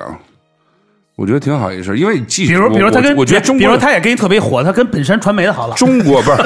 [1.18, 5.76] 我觉得挺好一事，因为继比如比如他跟我觉得中比如他也跟你特别火，他跟本山传媒的好了。
[5.76, 6.38] 中国不是。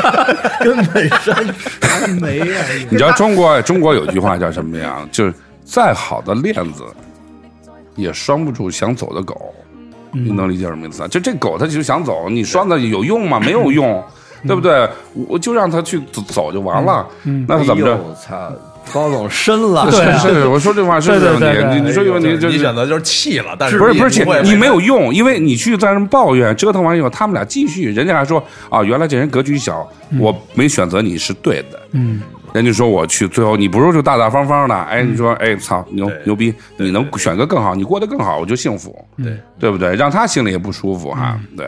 [0.66, 1.36] 跟本山
[1.80, 2.66] 传媒啊！
[2.90, 5.08] 你知道中国中国有句话叫什么呀？
[5.12, 5.32] 就是
[5.66, 6.84] 再好的链子，
[7.96, 9.54] 也拴不住想走的狗。
[10.12, 11.08] 你能理解什么意思啊？
[11.10, 13.38] 就这狗它其实想走，你拴它有用吗？
[13.38, 14.02] 没有用，
[14.48, 14.88] 对不对？
[15.28, 17.06] 我就让它去走走就完了。
[17.46, 17.98] 那它怎么着？
[17.98, 18.50] 我操，
[18.94, 21.46] 高总深了， 对啊是是，我说这话是对这个问题。
[21.46, 29.86] 对对对你你说有问题就是你选择就是气了，但是不是不是，会你没有用，因为你去在那抱怨，折腾完以后，他们俩继续，人家还说啊，原来这人格局小，
[30.18, 31.80] 我没选择你是对的。
[31.92, 32.22] 嗯，
[32.56, 39.94] 人家说我去，最后你不是就大大方方的，哎，你说哎操牛牛逼，你能选择更好，你过得更好，我就幸福，对对不对？
[39.96, 41.68] 让他心里也不舒服哈，对，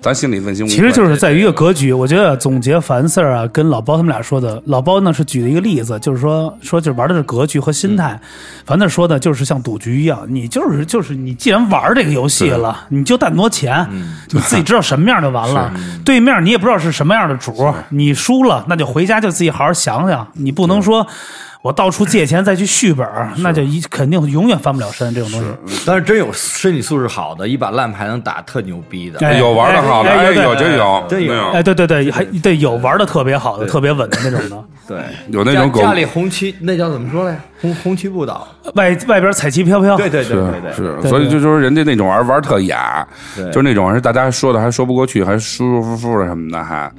[0.00, 0.76] 咱心里问心无愧。
[0.76, 1.92] 其实就是在于一个格局。
[1.92, 8.20] 我觉得总结樊四儿啊跟老包他们俩说的，老包呢是举了一个例子，就是说说就是玩的是格局和心态，
[8.64, 13.86] 樊四儿说的就是像赌局一样，你就是就是你既然玩这个游戏了，你就带那么多钱，
[14.30, 15.72] 你自己知道什么样就完了。
[16.04, 21.06] 对面你也不知道是什么样的主，你输了那就回家就自己好好想想，你不能说。
[21.60, 25.12] 我到处借钱再去续本儿，那就一肯定永远翻不了身。
[25.14, 29.18] 这种东西，但是真有身体素质好的，一把烂牌能打特牛逼的。
[29.26, 34.64] 哎有玩的好的，哎，哎对有真有，真有哎，对对对，还对有玩的特别好的、特别稳的那种的。
[34.88, 34.98] 对，
[35.28, 35.80] 有那种狗。
[35.80, 37.34] 家家里红旗，那叫怎么说来？
[37.34, 37.40] 着？
[37.60, 38.48] 红红旗不倒。
[38.74, 43.44] 外外边彩旗飘飘，对对对对对，是，对所以就说人家那种玩玩特雅，对。
[43.46, 46.90] 就是那种是大家说的还说不过去，还舒舒服服的什么的哈，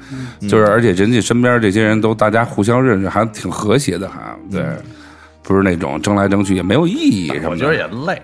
[0.47, 4.63] 就是而且人家身边这些人都大家互相认识，还挺和谐的哈，对，
[5.41, 7.49] 不是那种争来争去也没有意义什么的。
[7.49, 8.21] 我觉得也累，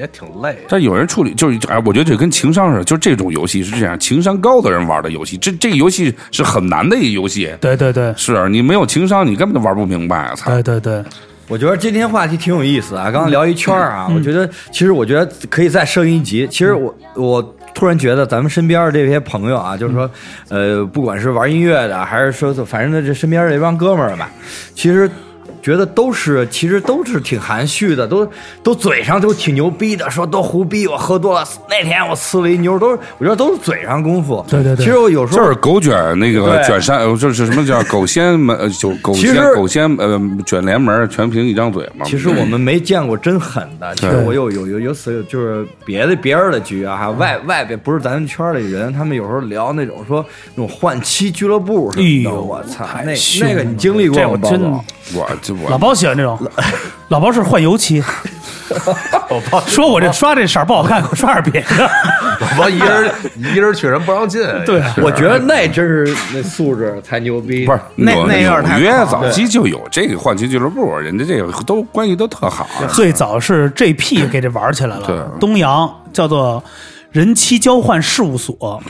[0.00, 0.60] 也也挺累的。
[0.68, 7.52] 但有人处理就是，哎，我觉得这跟情商似的，就这种游戏是这样，情商高的人玩的游戏，这这个游戏是很难的一个游戏。
[7.60, 10.32] 对对对是你没有情商，你根本就玩不明白。
[10.34, 10.50] 操！
[10.50, 11.04] 对对对，
[11.48, 16.48] 我觉得今天话题挺有意思啊，刚刚聊一圈儿啊，嗯我觉得其实我觉得可以再升一级。
[16.48, 20.10] 其实我我突然觉得咱们身边的这些朋友啊，就是说，
[20.48, 24.30] 呃，不管是玩音乐的，还是说反正这身边这帮哥们儿吧，
[24.74, 25.10] 其实。
[25.62, 28.26] 觉得都是，其实都是挺含蓄的，都
[28.62, 31.46] 都嘴上都挺牛逼的，说都胡逼，我喝多了。
[31.68, 34.44] 那天我呲了一妞，都是我觉得都是嘴上功夫。
[34.48, 42.04] 对对对其实我有时候就是狗卷那个卷山，呃就是什么叫狗掀门，呃就狗掀狗掀呃卷帘门，全凭一张嘴嘛。
[42.06, 43.94] 其实我们没见过真狠的。
[43.94, 54.38] 其实我有有有有此就是别的别人的局啊，还有外外边不是咱们圈里人，他们有时候聊那种说那种换妻俱乐部什么的，哎呦我操，那那个你经历过吗？
[54.42, 54.70] 这我真
[55.14, 55.28] 我
[55.68, 56.38] 老包喜欢这种，
[57.08, 58.02] 老包是换油漆。
[59.66, 61.90] 说我这刷这色儿不好看，给我刷点别的。
[62.40, 64.40] 老包一人一人去人不让进。
[64.64, 67.66] 对我觉得那真是那素质才牛逼。
[67.66, 72.68] 不是那那有点太纽约早期就有这个换气俱乐部，人家这个都关系都特好。
[72.92, 76.62] 最早是 JP 给这玩起来对了，东阳叫做
[77.10, 78.80] 人妻交换事务所。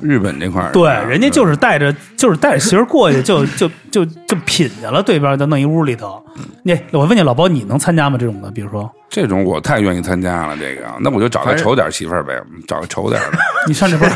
[0.00, 6.22] 日本这块儿，对，人家就是带着就是带着媳妇儿过去，就就就就品去了，对边就弄一屋里头。
[6.62, 8.16] 你我问你老包，你能参加吗？
[8.18, 12.34] 这种的，比如说这种我太愿意参加了，这个那我就找个丑点媳妇儿呗，
[12.66, 13.38] 找个丑点的。
[13.66, 14.10] 你上这边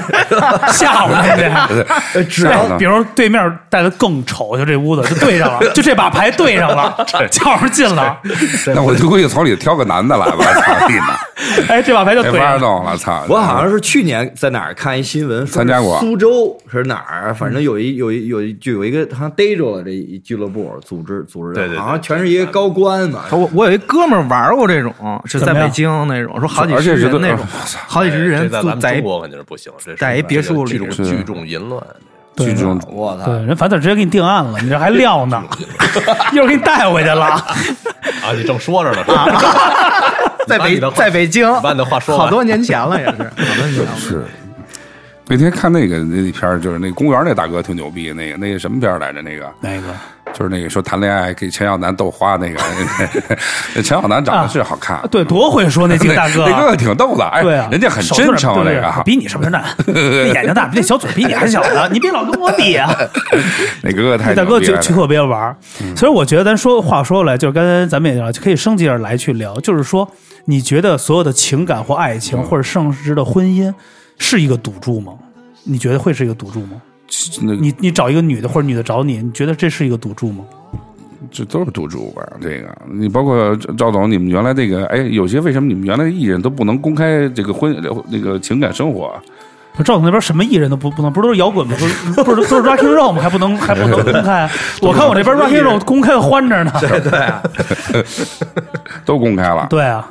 [0.68, 6.94] 吓唬人家，只哎要比如对面带的更丑，就这屋子就对上了，就这把牌对上了，
[7.30, 8.18] 叫上进了，
[8.74, 11.16] 那我就估计从里挑个男的来吧，操你妈！
[11.68, 12.58] 哎，这把牌就没对上了。
[12.58, 13.24] 法弄了，操！
[13.28, 17.32] 我好像是去年在哪儿看一新闻，参加过苏州是哪儿？
[17.32, 23.24] 反正有一有一有一就有一个好像逮住了这一俱乐部组织组织的，对对对好像全是一个高官嘛。
[23.30, 24.92] 我我有一哥们玩过这种，
[25.24, 27.44] 是在北京那种，说好几十人那种
[27.86, 31.82] 好几十人这在中国肯定是不行，在一别墅里聚众是聚众淫乱。
[32.36, 33.24] 对去这种我操！
[33.26, 35.42] 对，人樊子直接给你定案了，你这还撂呢，
[36.32, 37.24] 一会儿给你带回去了。
[37.26, 39.26] 啊，你正说着呢，是吧？
[40.46, 43.96] 在北在北京，把你的话说完好多年前了也是，好多年前了。
[43.96, 44.24] 是。
[45.30, 49.22] 那天看那个那片儿，就是那公园那大哥挺牛逼，那个那个什么片儿来着？
[49.22, 49.94] 那个哪个？
[50.32, 52.60] 就是那个说谈恋爱给陈小南逗花那个，
[53.74, 59.64] 那 陈小南长得是好看，对，多会说那几个大哥 那，哥哥挺逗的，哎，对啊，人家很真诚，那个比你是不是大？
[59.86, 62.94] 那眼睛大，那小嘴比你还小呢，你别老跟我比啊！
[63.82, 65.56] 那哥哥太那大哥就去特别玩儿。
[65.96, 70.08] 所以我觉得，咱说话说回来，就是刚才咱们也聊，可以升级点来去聊，就是说，
[70.44, 73.72] 你觉得所有的情感或爱情或者甚至的婚姻
[74.20, 75.14] 是一个赌注吗？
[75.64, 76.80] 你觉得会是一个赌注吗？
[77.42, 80.44] 那个你你找一个女的或者女的找你，你觉得这是一个赌注吗？
[81.32, 82.22] 这都是赌注吧？
[82.40, 87.76] 这个你包括赵总，你们原来那个，哎，有些为什么你们原来的艺人都不能公开这个婚
[88.08, 89.12] 那个情感生活？
[89.84, 91.74] 赵总那边什么艺人都不不能，不是都是摇滚吗？
[91.78, 93.22] 不是不是都是 Rock and Roll 吗？
[93.22, 94.50] 还不能还不能公开？
[94.82, 96.72] 我看我这边 Rock and Roll 公开的欢着呢。
[96.80, 98.04] 对对
[99.06, 100.08] 都公开了，对啊，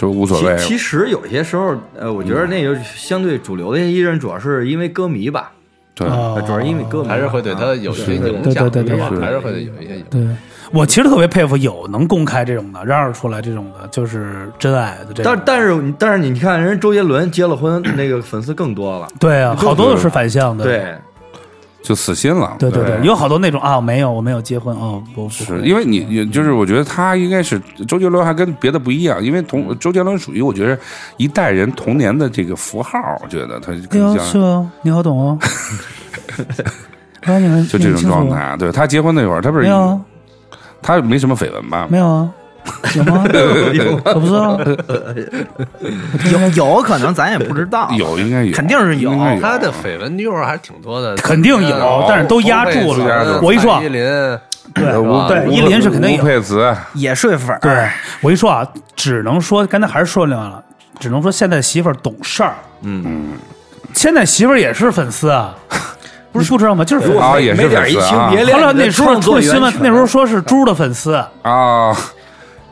[0.00, 0.56] 就无所谓。
[0.56, 5.52] 其其实有些时候，呃，我觉得那个相对主流的一些艺人，主要是因为歌迷吧，
[5.94, 10.06] 对，啊主要是因为歌迷，还是会对他有一些影对响，对对对还是会有一些影响。
[10.10, 10.26] 对
[10.72, 15.24] 我其实特别佩服有能公开这种的，嚷嚷出来这种的，就是真爱的这种。
[15.24, 19.08] 但但是但是你看，人周杰伦结了婚，那个粉丝更多了。
[19.18, 20.62] 对啊，好多都是反向的。
[20.62, 20.94] 对，
[21.82, 22.56] 就死心了。
[22.58, 30.78] 对对对有好多那种啊，没有，我没有结婚哦，不是因为你你就是我觉得他应该是周杰伦还跟别的不一样，因为同周杰伦属于我觉得
[31.16, 34.72] 一代人童年的这个符号，我觉得他哎呦，更像是吗？
[34.82, 35.38] 你好懂哦。
[37.22, 38.28] 啊， 你们就这种状。
[38.28, 38.56] 态。
[38.58, 40.00] 对他结婚那会儿，他不是没有啊，
[40.82, 41.86] 他没什么绯闻吧？
[41.90, 42.32] 没有啊，
[42.94, 43.24] 有吗？
[44.04, 44.58] 我不知道。
[46.30, 53.92] 有有可能咱也不知道，有应该有，肯定是有有他的绯闻妞儿还挺多的，肯定有但是都压住了了我一说林，
[54.74, 56.22] 对对，吴依林是肯定吴有。
[56.22, 57.58] 佩慈，也睡粉儿。
[57.60, 57.88] 对，
[58.20, 60.62] 我一说啊，只能说刚才还是说另外了，
[60.98, 62.54] 只能说现在媳妇儿懂事儿。
[62.82, 63.30] 嗯，
[63.94, 65.54] 现在媳妇儿也是粉丝啊，
[66.32, 66.84] 不是不知道吗？
[66.84, 67.18] 就是粉丝。
[67.18, 71.92] 啊也是没点移情粉丝啊别恋，后来那时候出新闻那时候说是猪的粉丝，啊，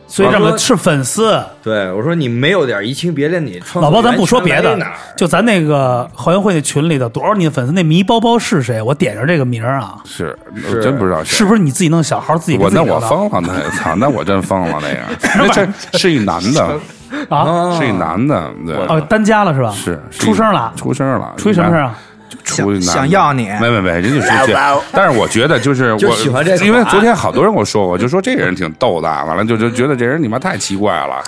[0.08, 1.38] 所以这么是粉丝。
[1.62, 4.76] 对我说你没有点移情别恋，你穿老包，咱不说别的
[5.16, 8.80] 就咱那个后援会那群里头多少你的粉丝，那迷包包是谁？
[8.80, 14.98] 我点着这个名儿啊，是是真不知道是不是你自己弄小号自己给我那我疯了，那操，那我真疯了，那个，
[15.36, 15.48] 那
[15.92, 16.80] 这是一男的，
[17.28, 17.78] 啊？
[17.78, 19.70] 是一男的，对，哦，单家了是吧？
[19.72, 21.98] 是是出声了，出声了，出一什么事儿啊？
[22.44, 24.56] 出一男的想要你没没没，人家出去，
[24.92, 31.22] 但是我觉得就是 就我喜欢这个因为昨天好多人跟我说过，就说这人挺逗的，完了就就觉得这人你妈太奇怪了，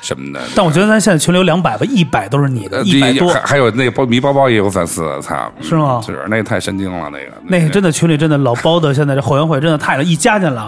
[0.00, 0.40] 什么的。
[0.54, 3.40] 但我觉得咱现在群里有两百吧，一百都是你的，呃一百多还。
[3.40, 10.62] 还有那个包迷包包也有粉丝，操，是吗是那个太神经了，那个那个真的群里真的老包的，现在这后援会真的太了，一加进来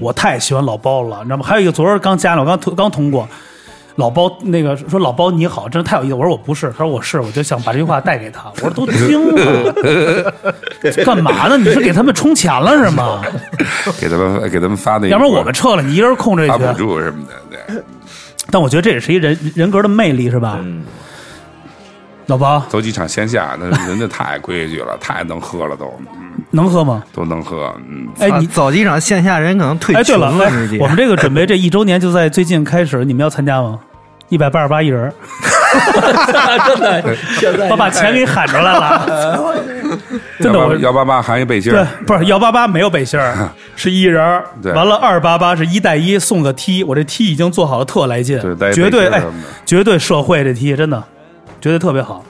[0.00, 1.44] 我太喜欢老包了，你知道吗？
[1.46, 3.28] 还有一个昨儿刚加了，我刚通刚通过，
[3.96, 6.14] 老包那个说老包你好，真是太有意思。
[6.14, 8.50] 我说我不是，他说我是，我就想把这句话带给他。
[8.56, 9.74] 我说都惊了，
[11.04, 11.56] 干嘛呢？
[11.56, 13.22] 你是给他们充钱了是吗？
[13.98, 16.76] 给他们给他们发的一个，要不然我们撤了，你一人控制这发补群。
[16.76, 17.34] 助什么的，
[17.74, 17.82] 对，
[18.50, 20.58] 但我觉得这也是一人人格的魅力，是吧？
[20.62, 20.84] 嗯，
[22.26, 27.04] 老包走几场线下，那人家太规矩了，太能喝了都，嗯，能喝吗？
[27.14, 30.32] 都能喝，嗯，哎，你走机场线下人可能退哎，对了。
[30.80, 33.78] 我们这个准备这一周年就在最近开始，你们要参加吗？
[34.28, 35.12] 一百八十八一人儿，
[36.66, 39.06] 真的，现 在我把钱给喊出来了。
[40.40, 41.72] 真的，我幺八八含一背心
[42.04, 44.44] 不是幺八八没有背心儿，是一人儿。
[44.74, 48.36] 完了二八八是一带一送个 T，我这 T 已经做好了，特来劲
[48.74, 49.22] 绝对哎
[49.64, 51.00] 绝对社会这 T 真的，
[51.60, 52.24] 绝对特别好。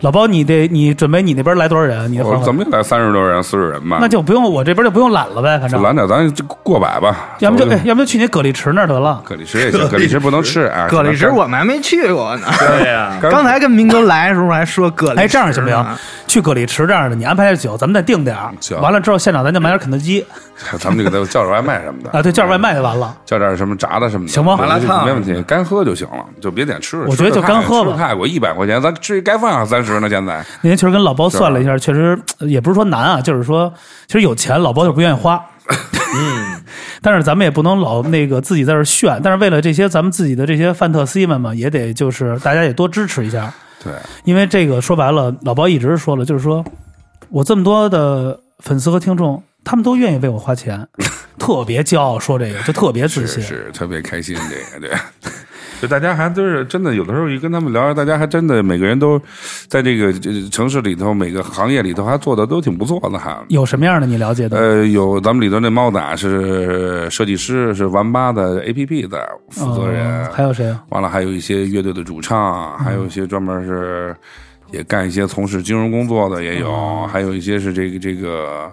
[0.00, 2.10] 老包，你得你准备你那边来多少人？
[2.12, 3.98] 你我怎么也来三十多人、四十人吧？
[4.00, 7.30] 那就不用我这边就不用揽了呗，反正就拦点，咱就过百吧。
[7.40, 9.20] 要么就要么就去那蛤蜊池那儿得了。
[9.24, 10.86] 蛤蜊池也行，蛤蜊池不能吃啊。
[10.88, 12.46] 蛤蜊池我们还没去过呢。
[12.58, 15.86] 对呀，刚才跟明哥来的时候还说蛤蜊，哎，这样行不行？
[16.28, 20.24] 去蛤蜊池这样的，你安排点酒，咱们再定点儿行完了之后，现场咱就买点肯德基
[20.78, 22.10] 咱们就给他叫点外卖什么的。
[22.10, 23.16] 啊，对，叫点外卖就完了。
[23.24, 25.04] 叫点什么炸的什么的，行吗麻辣烫。
[25.06, 27.06] 没问题，干喝就行了，就别点吃的。
[27.06, 27.92] 我觉得就干喝吧。
[27.92, 30.44] 吃泰国一百块钱，咱吃一盖饭三十呢，现在。
[30.62, 33.72] 那天确实跟老包算了一下，确实呃也不是说难啊，就是说
[34.06, 35.40] 其实有钱老包就不愿意花。
[35.70, 36.60] 嗯，
[37.02, 43.52] 但是咱们也不能老那个自己在这儿炫，但是为了这些咱们自己的这些范特西们嘛，也得就是大家也多支持一下，
[43.84, 43.92] 对。
[44.24, 46.64] 因为这个说白了，老包一直说了，就是说
[47.28, 50.88] 我这么多的粉丝和听众，他们都愿意为我花钱，
[51.38, 53.42] 特别骄傲说这个，就特别自信。
[53.42, 54.98] 是是特别开心，这个 对。
[55.80, 59.20] 就大家还都是真的，有的时候一跟他们聊，大家还真的每个人都
[59.68, 63.44] 在这个这城市里头，每个行业里头还做的都挺不错的哈。
[63.50, 64.56] 有什么样的你了解的？
[64.56, 70.82] 呃，有咱们里头那猫仔是设计师，是玩吧的 APP 的负责人，哦还有谁啊？
[70.88, 74.16] 完了还有一些乐队的主唱，还有一些专门是
[74.72, 78.72] 也干一些从事金融工作的也有，还有一些是这个这个。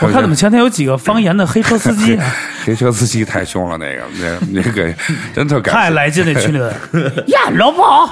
[0.00, 2.16] 我看怎么前天有几个方言的黑车司机。
[2.16, 2.24] 啊，
[2.64, 4.94] 黑车司机太凶了，那个那那个
[5.34, 6.72] 真特感太来劲那群里的
[7.28, 8.10] 呀，老鸨，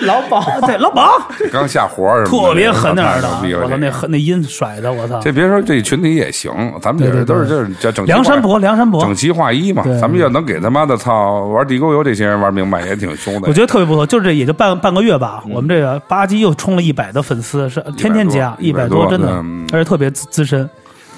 [0.00, 3.28] 老宝，对老宝，刚下活儿特别狠那儿的，
[3.62, 5.20] 我操，那狠那音甩的，我操！
[5.20, 9.82] 这别说这群体也行，咱们这都是就是叫整梁山伯，梁山伯，整齐划一嘛。
[10.00, 13.48] 咱们要能给他妈的操玩地沟油这些人玩明白，也挺凶的。
[13.48, 20.68] 我觉得特别不错，就是这也就半半个月吧，我们这个吧唧又冲了一百的粉丝，是天天加一百100多多，真的嗯，而且特别资资深。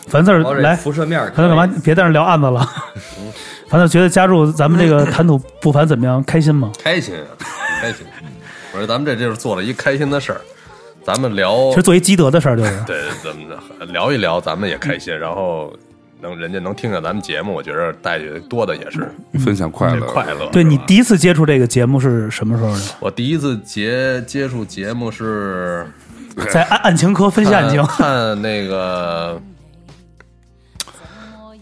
[0.07, 1.75] 樊字儿来，辐射面儿樊字儿干嘛？
[1.85, 2.67] 别在那聊案子了。
[3.69, 6.25] 樊字儿觉得加入咱们这个 谈吐不凡怎么样？
[6.25, 6.73] 开心吗？
[6.83, 7.29] 开心啊，
[7.83, 8.07] 开心。
[8.73, 10.41] 我说咱们这就是做了一开心的事儿，
[11.05, 12.71] 咱们聊其实做一积德的事儿就是。
[12.87, 15.71] 对，咱们聊一聊，咱们也开心，然后
[16.23, 19.15] 能人家能听见咱们节目，我觉得带去多的也是
[19.45, 20.49] 分享快乐，快乐。
[20.51, 22.81] 对你第一次接触这个节目是什么时候呢？
[23.01, 25.87] 我第一次接接触节目是
[26.47, 29.41] 在案案情科分析案情看，那个。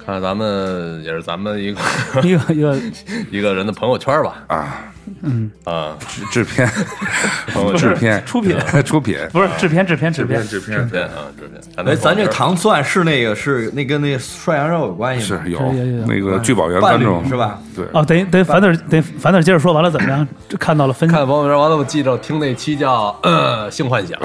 [0.06, 1.80] 看咱们也是咱们一个
[2.22, 2.78] 一个一个
[3.32, 4.92] 一个人的朋友圈吧，啊！
[5.22, 5.96] 嗯啊，
[6.32, 6.68] 制片，
[7.52, 11.86] 朋友制片，出品出品，不是制片制片制片制片制片啊，制片。
[11.86, 15.40] 哎，咱这糖蒜是那个是那跟那个涮羊肉有关系吗？
[15.44, 17.36] 是有有有那个聚宝源伴侣观众是？
[17.36, 17.58] 吧？
[17.74, 20.26] 对，哦，等于等于樊字儿等于樊字儿接着说完了怎么样？
[20.58, 24.18] 看到了分看朋友圈完了，我记着听那期叫呃《性幻想》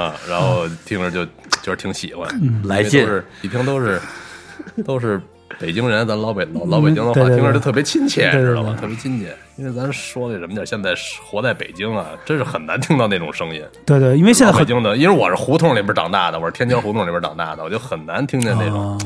[0.00, 1.30] 啊，然后听着就
[1.62, 2.28] 就是挺喜欢，
[2.64, 4.00] 来劲是一听都是
[4.84, 5.20] 都是
[5.58, 8.76] 北京人，咱老北老老北京的话，听着就特别亲切，知道吧？
[8.80, 13.62] 特别亲切，因为咱说那什么点，现在活在北京啊，真是很难听到那种声音。
[13.84, 18.98] 对对，因为现在北京的，因为我是胡同里边长大的，我是天桥胡同里边长大的，我就很难听见那种，啊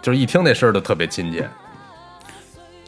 [0.00, 1.48] 就是一听那声儿就特别亲切。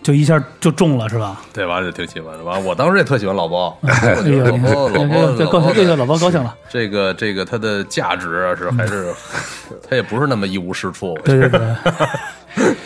[0.07, 1.41] 就一下就中了是吧？
[1.53, 2.45] 对，完了就挺喜欢的。
[2.45, 6.55] 完了，我当时也特喜欢老包，我 哎呦，觉得老包老包这高兴，老包这个老包高兴了。
[6.71, 9.13] 这个这个它的价值啊是还是，
[9.91, 11.19] 它也不是那么一无是处。
[11.25, 11.61] 对对对，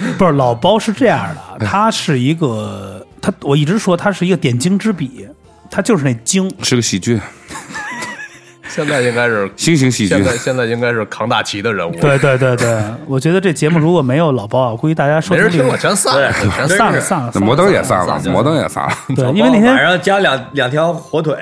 [0.16, 5.28] 不是老包是这样的，他是一个，他我一直说他是一个点睛之笔，
[5.70, 7.20] 他就是那精，是个喜剧，
[8.70, 10.24] 现在应该是新型喜剧现。
[10.24, 11.92] 在现在应该是扛大旗的人物。
[12.00, 17.00] 对对对对，我觉得这节目如果没有老包啊，估计大家收听率没人听了，全散了，全散了。
[17.00, 17.30] 散了。
[17.34, 18.92] 那摩登也散了，摩登也散了。
[19.14, 21.36] 对，因为那天晚上加两两条火腿，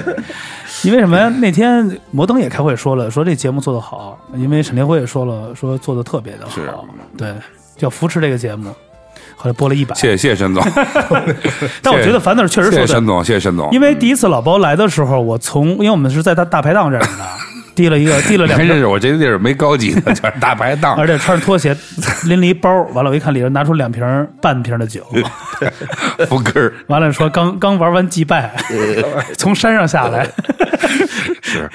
[0.82, 1.28] 因为什么呀？
[1.28, 6.86] 那天摩登也开会说了，说这节目做得好，因为沈天辉也说了，说做的特别的好，
[7.16, 7.34] 对，
[7.80, 8.74] 要扶持这个节目。
[9.36, 10.64] 后来播了一百，谢谢谢谢沈总，
[11.82, 13.70] 但我觉得樊子确实说对，谢谢沈总，谢谢沈总。
[13.70, 17.24] 因为第一次老包来的时候，我从因为我们是在他大排档认识的，
[17.76, 21.06] 递了一个递了两瓶，你还认识我这地儿没高级的，叫大排档 而。
[21.06, 21.76] 且穿着拖鞋，
[22.24, 24.02] 拎了一包，完了我一看里边拿出两瓶
[24.40, 25.06] 半瓶的酒，
[26.28, 28.54] 福根儿完了说刚刚玩完祭拜，
[29.36, 30.26] 从山上下来，
[31.42, 31.70] 是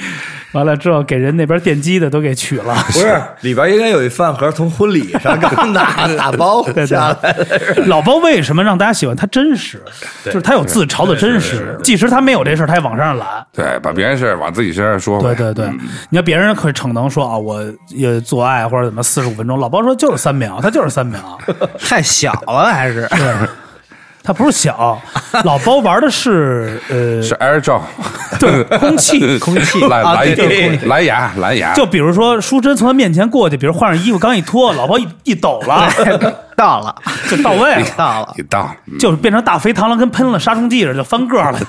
[0.54, 2.76] 完了之后给人那边奠基的都给取了。
[2.88, 7.47] 不是里边应该有一饭盒从婚礼上刚拿打包 对下来的。
[7.88, 9.16] 老包为什么让大家喜欢？
[9.16, 9.82] 他真实，
[10.26, 13.28] 就是他有自嘲的真实，即使他没有这事儿，他也往上揽。
[13.54, 15.36] 对，把别人事儿往自己身上说呗。
[15.36, 15.70] 对对对，
[16.10, 21.38] 你要别人可逞能说啊，我也做爱或者怎么四十五分钟，老包说就是三秒，他就是三秒，
[21.80, 23.08] 太小了还是？
[23.10, 23.47] 对，
[24.24, 25.01] 他不是小，
[25.43, 27.82] 老包玩的是呃，是 Air 照，
[28.39, 29.19] 对，空气。
[29.39, 29.80] 空气。
[29.88, 35.89] 蓝啊，对对蓝空气蓝牙蓝牙，就比如说，淑珍从他面前过去，比如换上衣服，刚一脱，老包一一抖了，
[36.55, 36.95] 到了，
[37.30, 38.97] 就到位了，到了，一到嗯。
[38.99, 41.59] 就是变成大肥螳螂，跟喷了杀虫剂似的，就翻个儿了。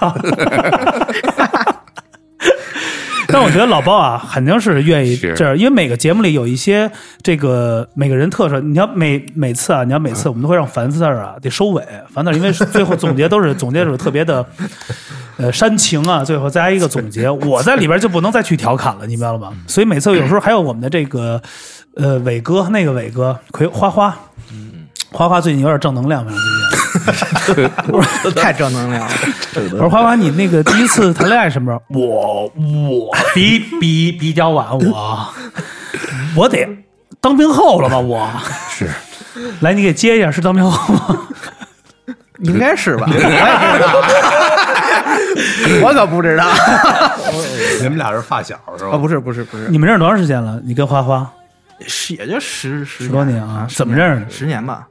[3.32, 6.90] 但我觉得老包啊，肯定是愿意是这样，因为每个节目里有一些
[7.22, 8.60] 这个每个人特色。
[8.60, 14.44] 你要每每次啊，你要每次我们都会让樊四儿啊得收尾，樊四儿因为最后总结都是总结是特别的
[15.38, 19.52] 呃煽情啊，最后再加一个总结，我在里边就不能再去调侃了，你明白了吗？
[19.66, 21.40] 所以每次有时候还有我们的这个
[21.96, 24.16] 呃伟哥，那个伟哥葵花花，
[25.12, 27.70] 花花最近有点正能量，反 正最近。
[28.34, 29.12] 太正能量了。
[29.72, 31.82] 我说花花，你那个第一次谈恋爱什么时候？
[32.00, 35.34] 我我比比比较晚，我
[36.34, 36.66] 我得
[37.20, 37.98] 当兵后了吧？
[37.98, 38.28] 我
[38.70, 38.88] 是
[39.60, 41.18] 来，你给接一下，是当兵后吗？
[42.40, 43.06] 应该是吧？
[43.08, 43.32] 我也不
[43.78, 43.86] 知
[45.76, 46.46] 道，我可不知道。
[47.80, 48.98] 你们俩是发小是啊，吧？
[48.98, 50.60] 不是，不是，不是，你们认识多长时间了？
[50.64, 51.30] 你跟花花
[51.86, 54.86] 是也就十十十多年啊怎么认识的十年吧。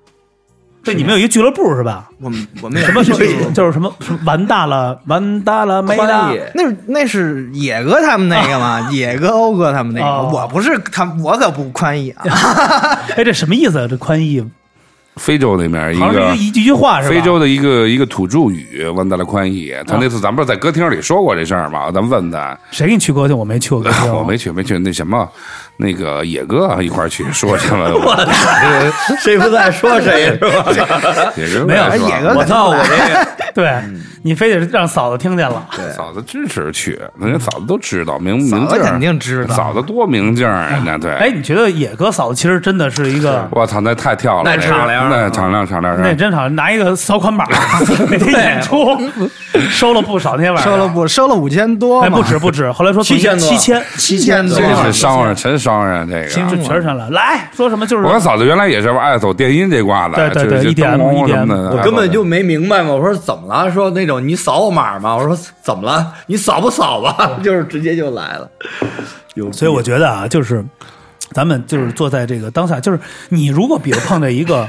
[0.84, 2.10] 对，你们有一个俱乐部是吧？
[2.20, 12.24] 我们我们有什么俱乐部就是什么什么完大了，完大了，没大那是那是野哥他们那个嘛， 野哥、欧哥他们那个，哦我不是他，我可不宽裕啊。
[13.16, 13.88] 哎，这什么意思啊？
[13.88, 14.44] 这宽裕
[15.18, 17.14] 非洲那边一个一句话是吧？
[17.14, 19.74] 非洲的一个一个土著语，完大了宽义。
[19.86, 21.92] 他那次咱们不是在歌厅里说过这事儿吗？
[21.92, 23.38] 咱们问他，谁给你去歌厅？
[23.38, 24.80] 我没去过歌厅，我没去，没去。
[24.80, 25.30] 那什么，
[25.78, 27.92] 那个野哥一块儿去说去了。
[29.20, 30.66] 谁不在说谁是吧？
[31.36, 33.74] 野哥没有野哥我操，我这个 对
[34.24, 35.68] 你非得让嫂子听见了。
[35.98, 41.12] 嫂子支持去，人家嫂子都知道，明明镜儿嫂子肯定知道嫂子多明镜儿啊，那对。
[41.16, 47.46] 哎，你觉得野哥嫂子其实真的是一个，我操，那太跳了，那敞亮那敞亮敞亮，那真敞亮，拿一个扫款码，
[48.10, 48.98] 那天演出
[49.70, 52.02] 收了不少，那天晚上收了不收了五千多？
[52.12, 56.28] 不止不止，后来说七千多七千七千多真是商人，真商人这个。
[56.49, 62.91] 就全是商人，来说什么就是我跟嫂子原来也是爱走电音这挂的，对对对就是 EDM 灯笼什么的我根本就没明白嘛。
[62.91, 63.72] 我说怎么了？
[63.72, 65.16] 说那种你扫我码吗？
[65.16, 66.14] 我说怎么了？
[66.26, 67.39] 你扫不扫吧？
[67.43, 68.49] 就是直接就来了。
[69.36, 70.66] 有，所以我觉得啊，就是
[71.32, 72.99] 咱们就是坐在这个当下，就是
[73.30, 74.68] 你如果比如碰见一个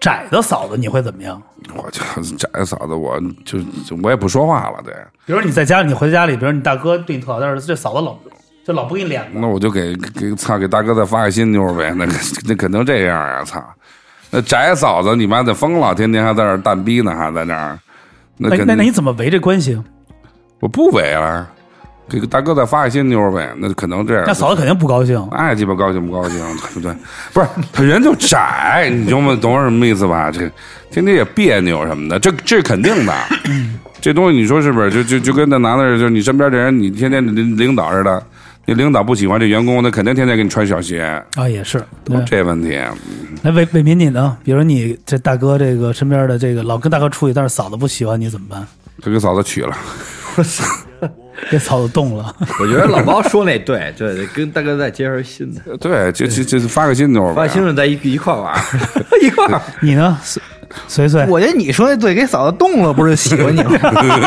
[0.00, 1.40] 窄的嫂子，你会怎么样？
[1.76, 2.02] 我就
[2.36, 4.92] 窄的嫂子，我就就我也不说话了，对，
[5.24, 8.12] 比如你在家里，你回家里，比如你大哥对你特好，但是这嫂子老
[8.64, 12.06] 就老不给你脸子，那我就给给操给大哥再发个新妞呗，那
[12.46, 13.62] 那肯定这样啊，操！
[14.30, 17.78] 那宅嫂子你妈的疯了，天天还在那儿蛋逼呢，还在那儿，
[18.38, 19.76] 那那那那你怎么围这关系？
[20.60, 21.50] 我不围了，
[22.08, 24.22] 给大哥再发个新妞呗，那可能这样。
[24.26, 25.20] 那嫂子肯定不高兴。
[25.32, 26.94] 爱鸡巴高兴不高兴，对不对？
[27.32, 29.36] 不 是他人就窄，你懂吗？
[29.42, 30.30] 懂我什么意思吧？
[30.30, 30.40] 这
[30.90, 33.12] 天天也别扭什么的，这这是肯定的。
[34.00, 34.90] 这东西你说是不是？
[34.90, 38.22] 就就就跟那男的，就是你身边这人，你天天领领导似的，
[38.64, 41.02] 你领导不喜欢这员工，他肯定天天给你穿小鞋，
[41.34, 41.84] 啊，也是。
[42.04, 42.78] 对，这问题。
[43.42, 44.36] 那伟伟民你呢？
[44.44, 48.66] 比如你这大哥这个身边的这个老跟大哥出去，但是嫂子不喜欢你怎么办？
[49.02, 49.76] 就给嫂子娶了，
[51.50, 52.32] 给嫂子动了。
[52.60, 57.34] 我觉得老包说那对对，得跟大哥再接上新的，对，就就就发个新妞呗。
[57.34, 58.54] 发新的在一一块玩，
[59.20, 59.60] 一块。
[59.82, 60.16] 你呢？
[60.88, 63.70] 随随随，我觉得你说的对，给嫂子动了，不是喜欢你吗？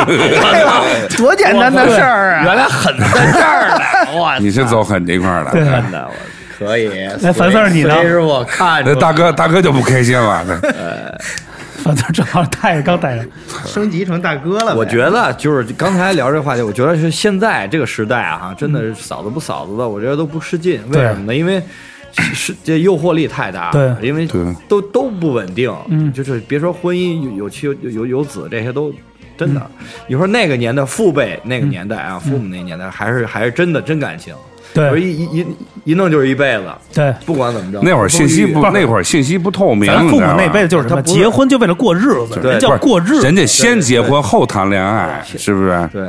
[0.06, 0.82] 对吧？
[1.18, 2.44] 多简单的事儿啊！
[2.46, 4.38] 原来狠在这儿呢， 哇！
[4.38, 6.90] 你是走狠这块儿的，对真的，我可以。
[7.22, 10.44] 那樊四儿你呢随师傅看着那大哥大哥就不开心了。
[10.48, 10.56] 那
[11.84, 13.26] 反正正好带刚带上，
[13.66, 14.74] 升级成大哥了呗。
[14.76, 20.82] 我觉得就是刚才聊这个话题，我觉得是现在这个时代啊，真的是嫂子不嫂子的，我觉得都不是劲。
[20.88, 21.36] 为对什么呢？
[21.36, 21.62] 因为
[22.34, 28.94] 是这诱惑力太大了，对因为对都都不稳定，嗯就是别说婚姻有有妻有有有子这些都。
[29.38, 29.62] 真的，
[30.08, 34.34] 你说那个年代父辈那个年代啊，父母那个年代还是还是真的真感情，
[34.74, 35.46] 对一一一
[35.84, 36.64] 一弄就是一辈子，
[36.94, 37.14] 对。
[37.26, 37.82] 不管怎么着。
[37.84, 41.02] 那会儿信息不那会儿信息不透明，咱父母那辈子就是什么？
[41.02, 43.24] 他结婚就为了过日子，叫过日子。
[43.24, 45.90] 人家先结婚后谈恋爱，是不是？
[45.92, 46.08] 对，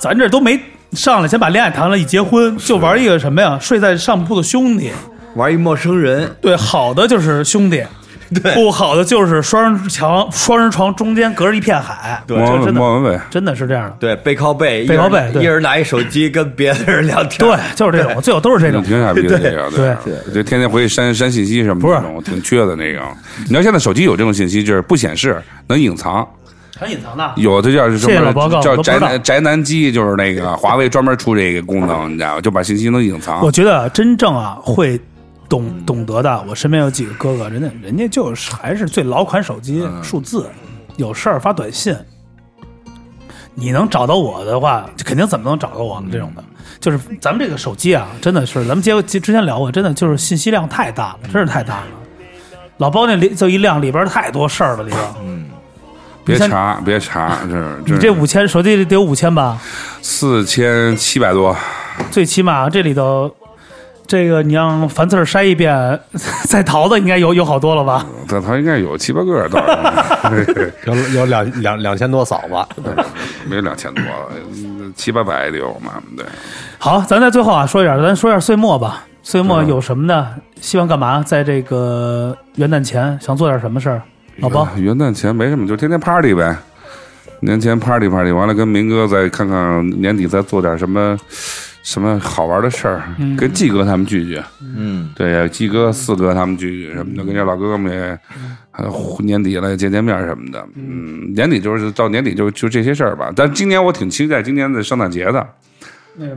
[0.00, 0.58] 咱这都没
[0.90, 3.56] 上来，先把恋爱谈了，一结婚就玩一个什么呀？
[3.60, 4.90] 睡在上铺的兄弟。
[5.34, 7.82] 玩一陌生人，对，好的就是兄弟，
[8.42, 12.22] 对不好的就是双人墙、双人床中间隔着一片海。
[12.26, 13.96] 对就真的莫文蔚，真的是这样的。
[14.00, 18.82] 对，背靠背，背靠背一人拿一手机跟别的人聊天，对，就是这种，最后都是这种。
[18.84, 23.00] 挺傻逼的这个，对对，就天天回去删删信息什么不是的，我挺缺的那个。
[23.38, 26.26] 你知道现在手机有这种信息，就是不显示，能隐藏。
[26.78, 27.30] 很隐藏的。
[27.36, 32.40] 有的叫什么叫宅男宅男机，就是那个华为专门出这个功能，你知道吗？
[32.40, 33.52] 就把信息能隐藏我。
[33.52, 34.98] 觉得真正啊会
[35.50, 40.48] 懂懂得的，我身边有几个哥哥，人家人家就是还是最老款手机，数字，
[40.96, 41.94] 有事儿发短信。
[43.54, 46.44] 你能找到我的话，就肯定怎么能找到我呢这种的。
[46.78, 51.86] 就是咱们这个手机啊，真的是咱们接之前聊过，真的就是信息量太大了，真是太大了。
[52.78, 55.50] 老包那里就一亮，里边太多事儿了，里边。
[56.24, 59.58] 别查，别查，这你这五千手机里得有五千吧？
[60.00, 61.56] 四千七百多，
[62.10, 63.34] 最起码这里头，
[64.10, 66.00] 这个你让樊字儿筛一遍，
[66.48, 68.04] 再淘的应该有有好多了吧？
[68.26, 69.64] 这他应该有七八个到，
[70.84, 72.42] 有有两两两千多嫂
[72.74, 72.82] 子，
[73.48, 74.02] 没有两千多，
[74.48, 76.02] 嗯七八百得有嘛？
[76.16, 76.26] 对，
[76.76, 79.04] 好，咱在最后啊说一点，咱说一下岁末吧。
[79.22, 80.34] 岁末有什么呢？
[80.60, 81.22] 希望干嘛？
[81.22, 84.02] 在这个元旦前想做点什么事儿？
[84.38, 86.56] 老包，元旦前没什么，就天天 party 呗。
[87.42, 91.16] 年前 party party 完了，跟明哥再看看年底再做点什么
[91.82, 93.02] 什么好玩的事儿，
[93.36, 94.40] 跟季哥他们聚聚。
[94.76, 98.18] 嗯，对，季哥、四哥他们聚聚什么的，跟这老哥哥们也，
[98.70, 100.62] 还有年底了见见面什么的。
[100.74, 103.32] 嗯，年底就是到年底就就这些事儿吧。
[103.34, 105.46] 但今年我挺期待今年的圣诞节的。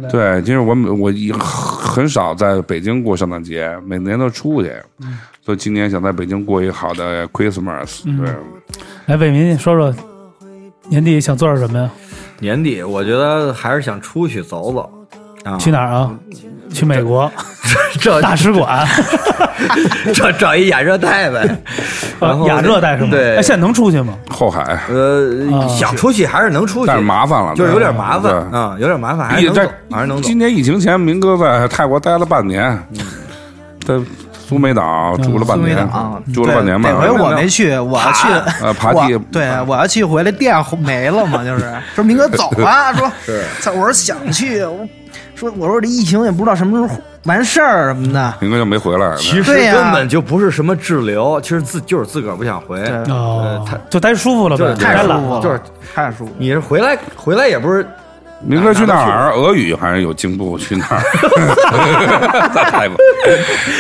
[0.10, 4.72] 对，就是我我一很少在北京过圣诞节，每年都出去，
[5.42, 8.04] 所以今年想在北京过一个好的 Christmas。
[8.18, 8.34] 对，
[9.08, 9.94] 来为民说说
[10.88, 11.92] 年底想做点什么呀？
[12.40, 14.90] 年底我觉得还是想出去走走
[15.44, 16.10] 啊，去哪儿啊？
[16.74, 17.32] 去美国
[18.00, 18.84] 找大使馆，
[20.16, 21.58] 找找一亚热带呗，
[22.20, 23.10] 然后亚热带是吗？
[23.12, 24.16] 对哎，现在能出去吗？
[24.30, 30.38] 后海，呃，啊想出去还是能出去，但是麻烦了，就是有点麻烦对啊，有点麻烦，还是能走，还是能走今。
[30.38, 32.76] 年疫情前，明哥在泰国待了半年，
[33.86, 33.94] 在
[34.46, 36.90] 苏梅岛住了半年岛，住了半年吧。
[36.92, 38.28] 这回我没去，我要去，
[38.62, 38.94] 呃爬
[39.32, 44.88] 对我要去回来店没了嘛，就是 说明哥走吧，说是，我说想去，我
[45.36, 49.16] 说我说这疫情也不知道什么时候完事儿什么的，明哥就没回来。
[49.16, 55.60] 其实根本就不是什么滞留，其实自就是自个儿不想回，对哦太，就待舒服了呗，就太舒服了，就是
[55.96, 56.32] 太舒服。
[56.38, 57.88] 你是回来回来也不是
[58.46, 59.32] 明哥去哪儿？
[59.32, 60.58] 俄语还是有进步？
[60.58, 62.50] 去哪儿？
[62.54, 62.98] 在泰国，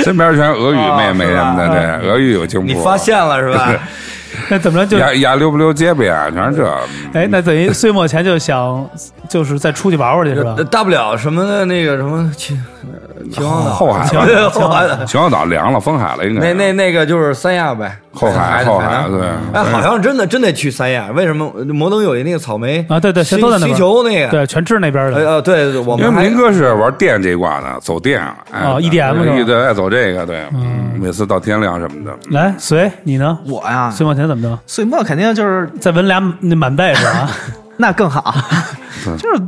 [0.04, 2.66] 身边全是俄语妹妹什么的，对，俄语有进步。
[2.66, 3.70] 你发现了是吧？
[4.50, 6.28] 那怎么着就呀呀溜不溜结巴呀？
[6.34, 6.78] 全是这。
[7.14, 8.90] 哎，那等于岁末前就想
[9.30, 10.56] 就是再出去玩玩去是吧？
[10.58, 16.42] 呃大不了什么的那个什么秦呃秦皇岛后海秦皇岛后海的秦皇岛凉了，封海了，应该。
[16.42, 21.52] 那那那个就是三亚呗，后海后海对哎，好像真的真得去三亚，为什么？
[21.74, 25.18] 摩登有一那个草莓啊对对都在那边球那个，对，全吃那边的。
[25.18, 32.16] 呃呃，对对，我因为们明哥是玩电这一挂的，走电哎哦 EDM 是吧一直爱走这个，对，嗯，每次到天亮什么的。
[32.30, 33.38] 来，随你呢？
[33.48, 34.60] 我呀，岁末前怎么着？
[34.68, 37.30] 岁末肯定就是再纹俩那满背是吧？
[37.78, 38.34] 那更好，
[39.18, 39.42] 就是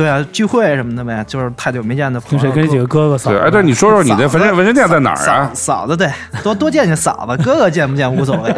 [0.00, 2.62] 对啊，聚会什么的呗，就是太久没见的朋友，跟谁？
[2.62, 3.44] 跟几个哥哥嫂对，子？
[3.44, 5.82] 哎，对，你说说你的纹身纹身店在哪儿啊嫂？
[5.82, 6.10] 嫂子对，
[6.42, 8.50] 多多见见嫂子，哥哥见不见无所谓，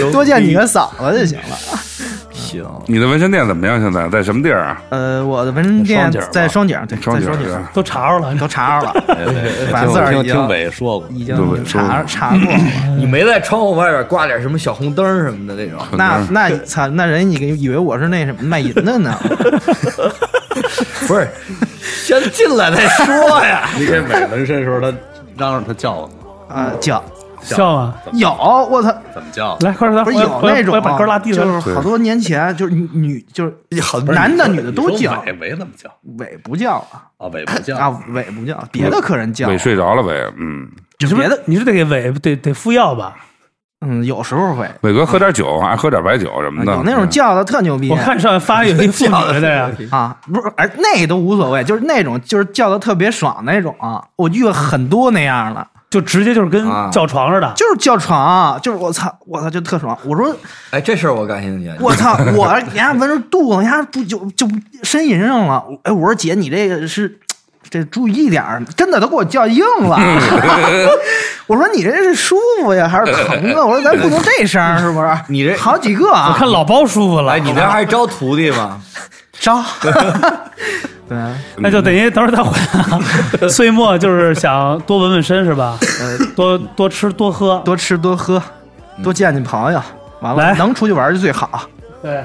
[0.12, 1.56] 多见几个嫂子就行了。
[2.62, 3.80] 行，你的纹身店怎么样？
[3.80, 4.82] 现在在什么地儿啊？
[4.90, 12.58] 呃，我的纹身店在双井，对，双井在双井对都查着了，都查着了， 听 反正已经听听伟说过，已经查查过了。
[12.96, 15.80] 你没在窗户外边挂点什么小红灯什么的那种？
[15.96, 19.14] 那那 操，那人以以为我是那什么卖淫的呢？
[21.06, 21.28] 不是，
[21.80, 23.68] 先进来再说呀。
[23.76, 24.86] 你给伟纹身的时候，他
[25.36, 26.08] 嚷嚷他叫吗？
[26.48, 27.02] 啊，叫
[27.44, 27.94] 笑啊？
[28.14, 29.56] 有我操，怎么叫？
[29.60, 31.60] 来，快点，不是有那种把歌拉低就了。
[31.60, 35.90] 是好多年前就是女女就是很男的女的都叫，伟伟怎么叫？
[36.18, 40.66] 伟不叫啊啊，伟不叫啊，尾不叫，别的客人叫，伟睡着了呗，嗯，
[40.98, 43.14] 你是别的你是得给尾得得敷药吧？
[43.86, 46.72] 嗯，有时候会伟哥喝点酒，还喝点白酒什么的。
[46.72, 55.66] 有那种叫的特牛逼我看上面发有一妇女的呀，啊，不是，哎那都无所谓，就是那种就是叫的特别爽那种啊，我遇了很多那样的。
[55.94, 57.52] 就直接就是跟啊叫床似的。
[57.54, 59.96] 就是叫床，就是我操，我操，就特爽。
[60.04, 60.34] 我说
[60.72, 61.70] 哎，这事儿我感兴趣。
[61.78, 64.44] 我操， 我人家闻着肚子，人家不就就
[64.82, 65.62] 呻吟上了。
[65.84, 67.16] 哎，我说姐，你这个是
[67.70, 69.96] 这注意点儿，真的都给我叫硬了。
[71.46, 73.64] 我说你这是舒服呀，还是疼啊？
[73.64, 75.08] 我说咱不能这声儿，是不是？
[75.28, 78.80] 你这好几个啊我啊，看老包舒服了，哎，你这还招徒弟吗？
[79.38, 79.62] 招。
[81.06, 81.18] 对，
[81.58, 82.56] 那就等于等会儿再回
[83.42, 85.78] 来， 岁末就是想多纹纹身是吧？
[86.34, 88.42] 多多吃多喝，多吃多喝，
[89.02, 89.82] 多见见朋友，
[90.20, 91.68] 完了能出去玩就最好。
[92.02, 92.24] 对，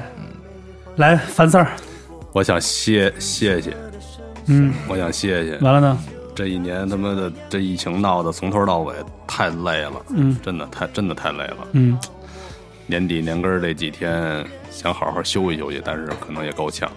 [0.96, 1.66] 来樊四儿，
[2.32, 3.76] 我想歇歇歇，
[4.46, 5.58] 嗯，我想歇歇。
[5.60, 5.98] 完了呢，
[6.34, 8.94] 这一年他妈的这疫情闹的从头到尾
[9.26, 11.56] 太累了，嗯真的太真的太累了。
[11.72, 11.98] 嗯，
[12.86, 14.42] 年底年根儿这几天
[14.80, 16.90] 想好好休息休息，但是可能也够呛，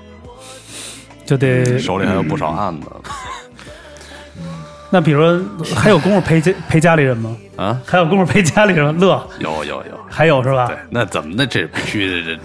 [1.25, 2.87] 就得手里还有不少案子。
[4.89, 5.43] 那比如说
[5.75, 7.35] 还有功夫陪家陪家里人吗？
[7.57, 8.97] 啊，还有功夫陪家里人？
[8.97, 11.45] 乐有有有，还有是吧对？，那怎么的？
[11.45, 12.39] 这必须得得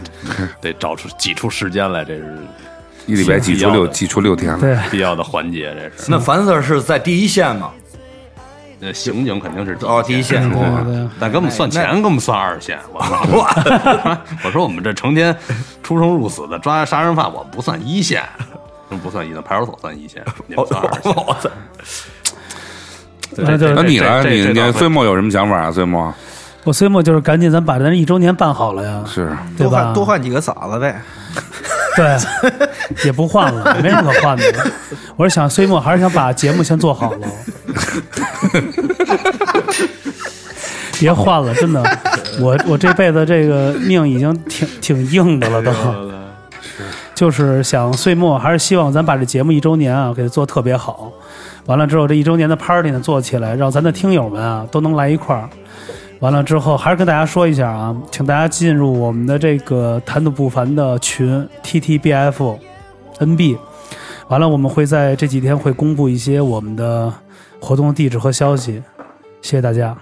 [0.61, 2.36] 得找出挤出时间来，这是
[3.07, 4.59] 一礼拜挤出六挤出六天来。
[4.59, 6.11] 对，必要的环节，这是。
[6.11, 7.70] 那樊 Sir 是在第一线嘛？
[8.80, 11.08] 那刑警肯定是哦，第一线对工对对。
[11.18, 12.78] 但给我们算钱，给我们算二线。
[12.92, 14.16] 我操！
[14.44, 15.36] 我说我们这成天
[15.82, 18.22] 出生入死的抓杀人犯，我们不算一线，
[19.02, 21.12] 不算一线，派出所算一线，你们算二线。
[21.14, 21.50] 我操！
[23.36, 24.24] 那就那你来？
[24.24, 25.72] 你你岁末有什么想法啊？
[25.72, 26.14] 岁末
[26.64, 29.94] 我岁末就是赶紧咱把咱一周年办好了呀，是对吧多换？
[29.94, 31.00] 多换几个嫂子呗。
[31.97, 32.16] 对，
[33.05, 34.45] 也不换了， 没什么可换的。
[35.16, 37.28] 我是想岁末还是想把节目先做好了，
[40.99, 41.82] 别换了，真的，
[42.41, 45.72] 我我这辈子这个命已经挺挺硬的了都。
[47.14, 51.11] 就是想岁末还是希望咱把这节目一周年啊给它做特别好，
[51.66, 55.49] 完了之后这一周年的 party 呢做起来，让咱的听友们啊都能来一块儿。
[56.20, 62.58] 完了之后，还是跟大家说一下啊，请大家进入我们的这个谈吐不凡的群 TTBF
[63.20, 63.56] NB。
[64.28, 67.12] 完了，我们会在这几天会公布一些我们的
[67.60, 68.82] 活动地址和消息。
[69.40, 69.96] 谢谢大家。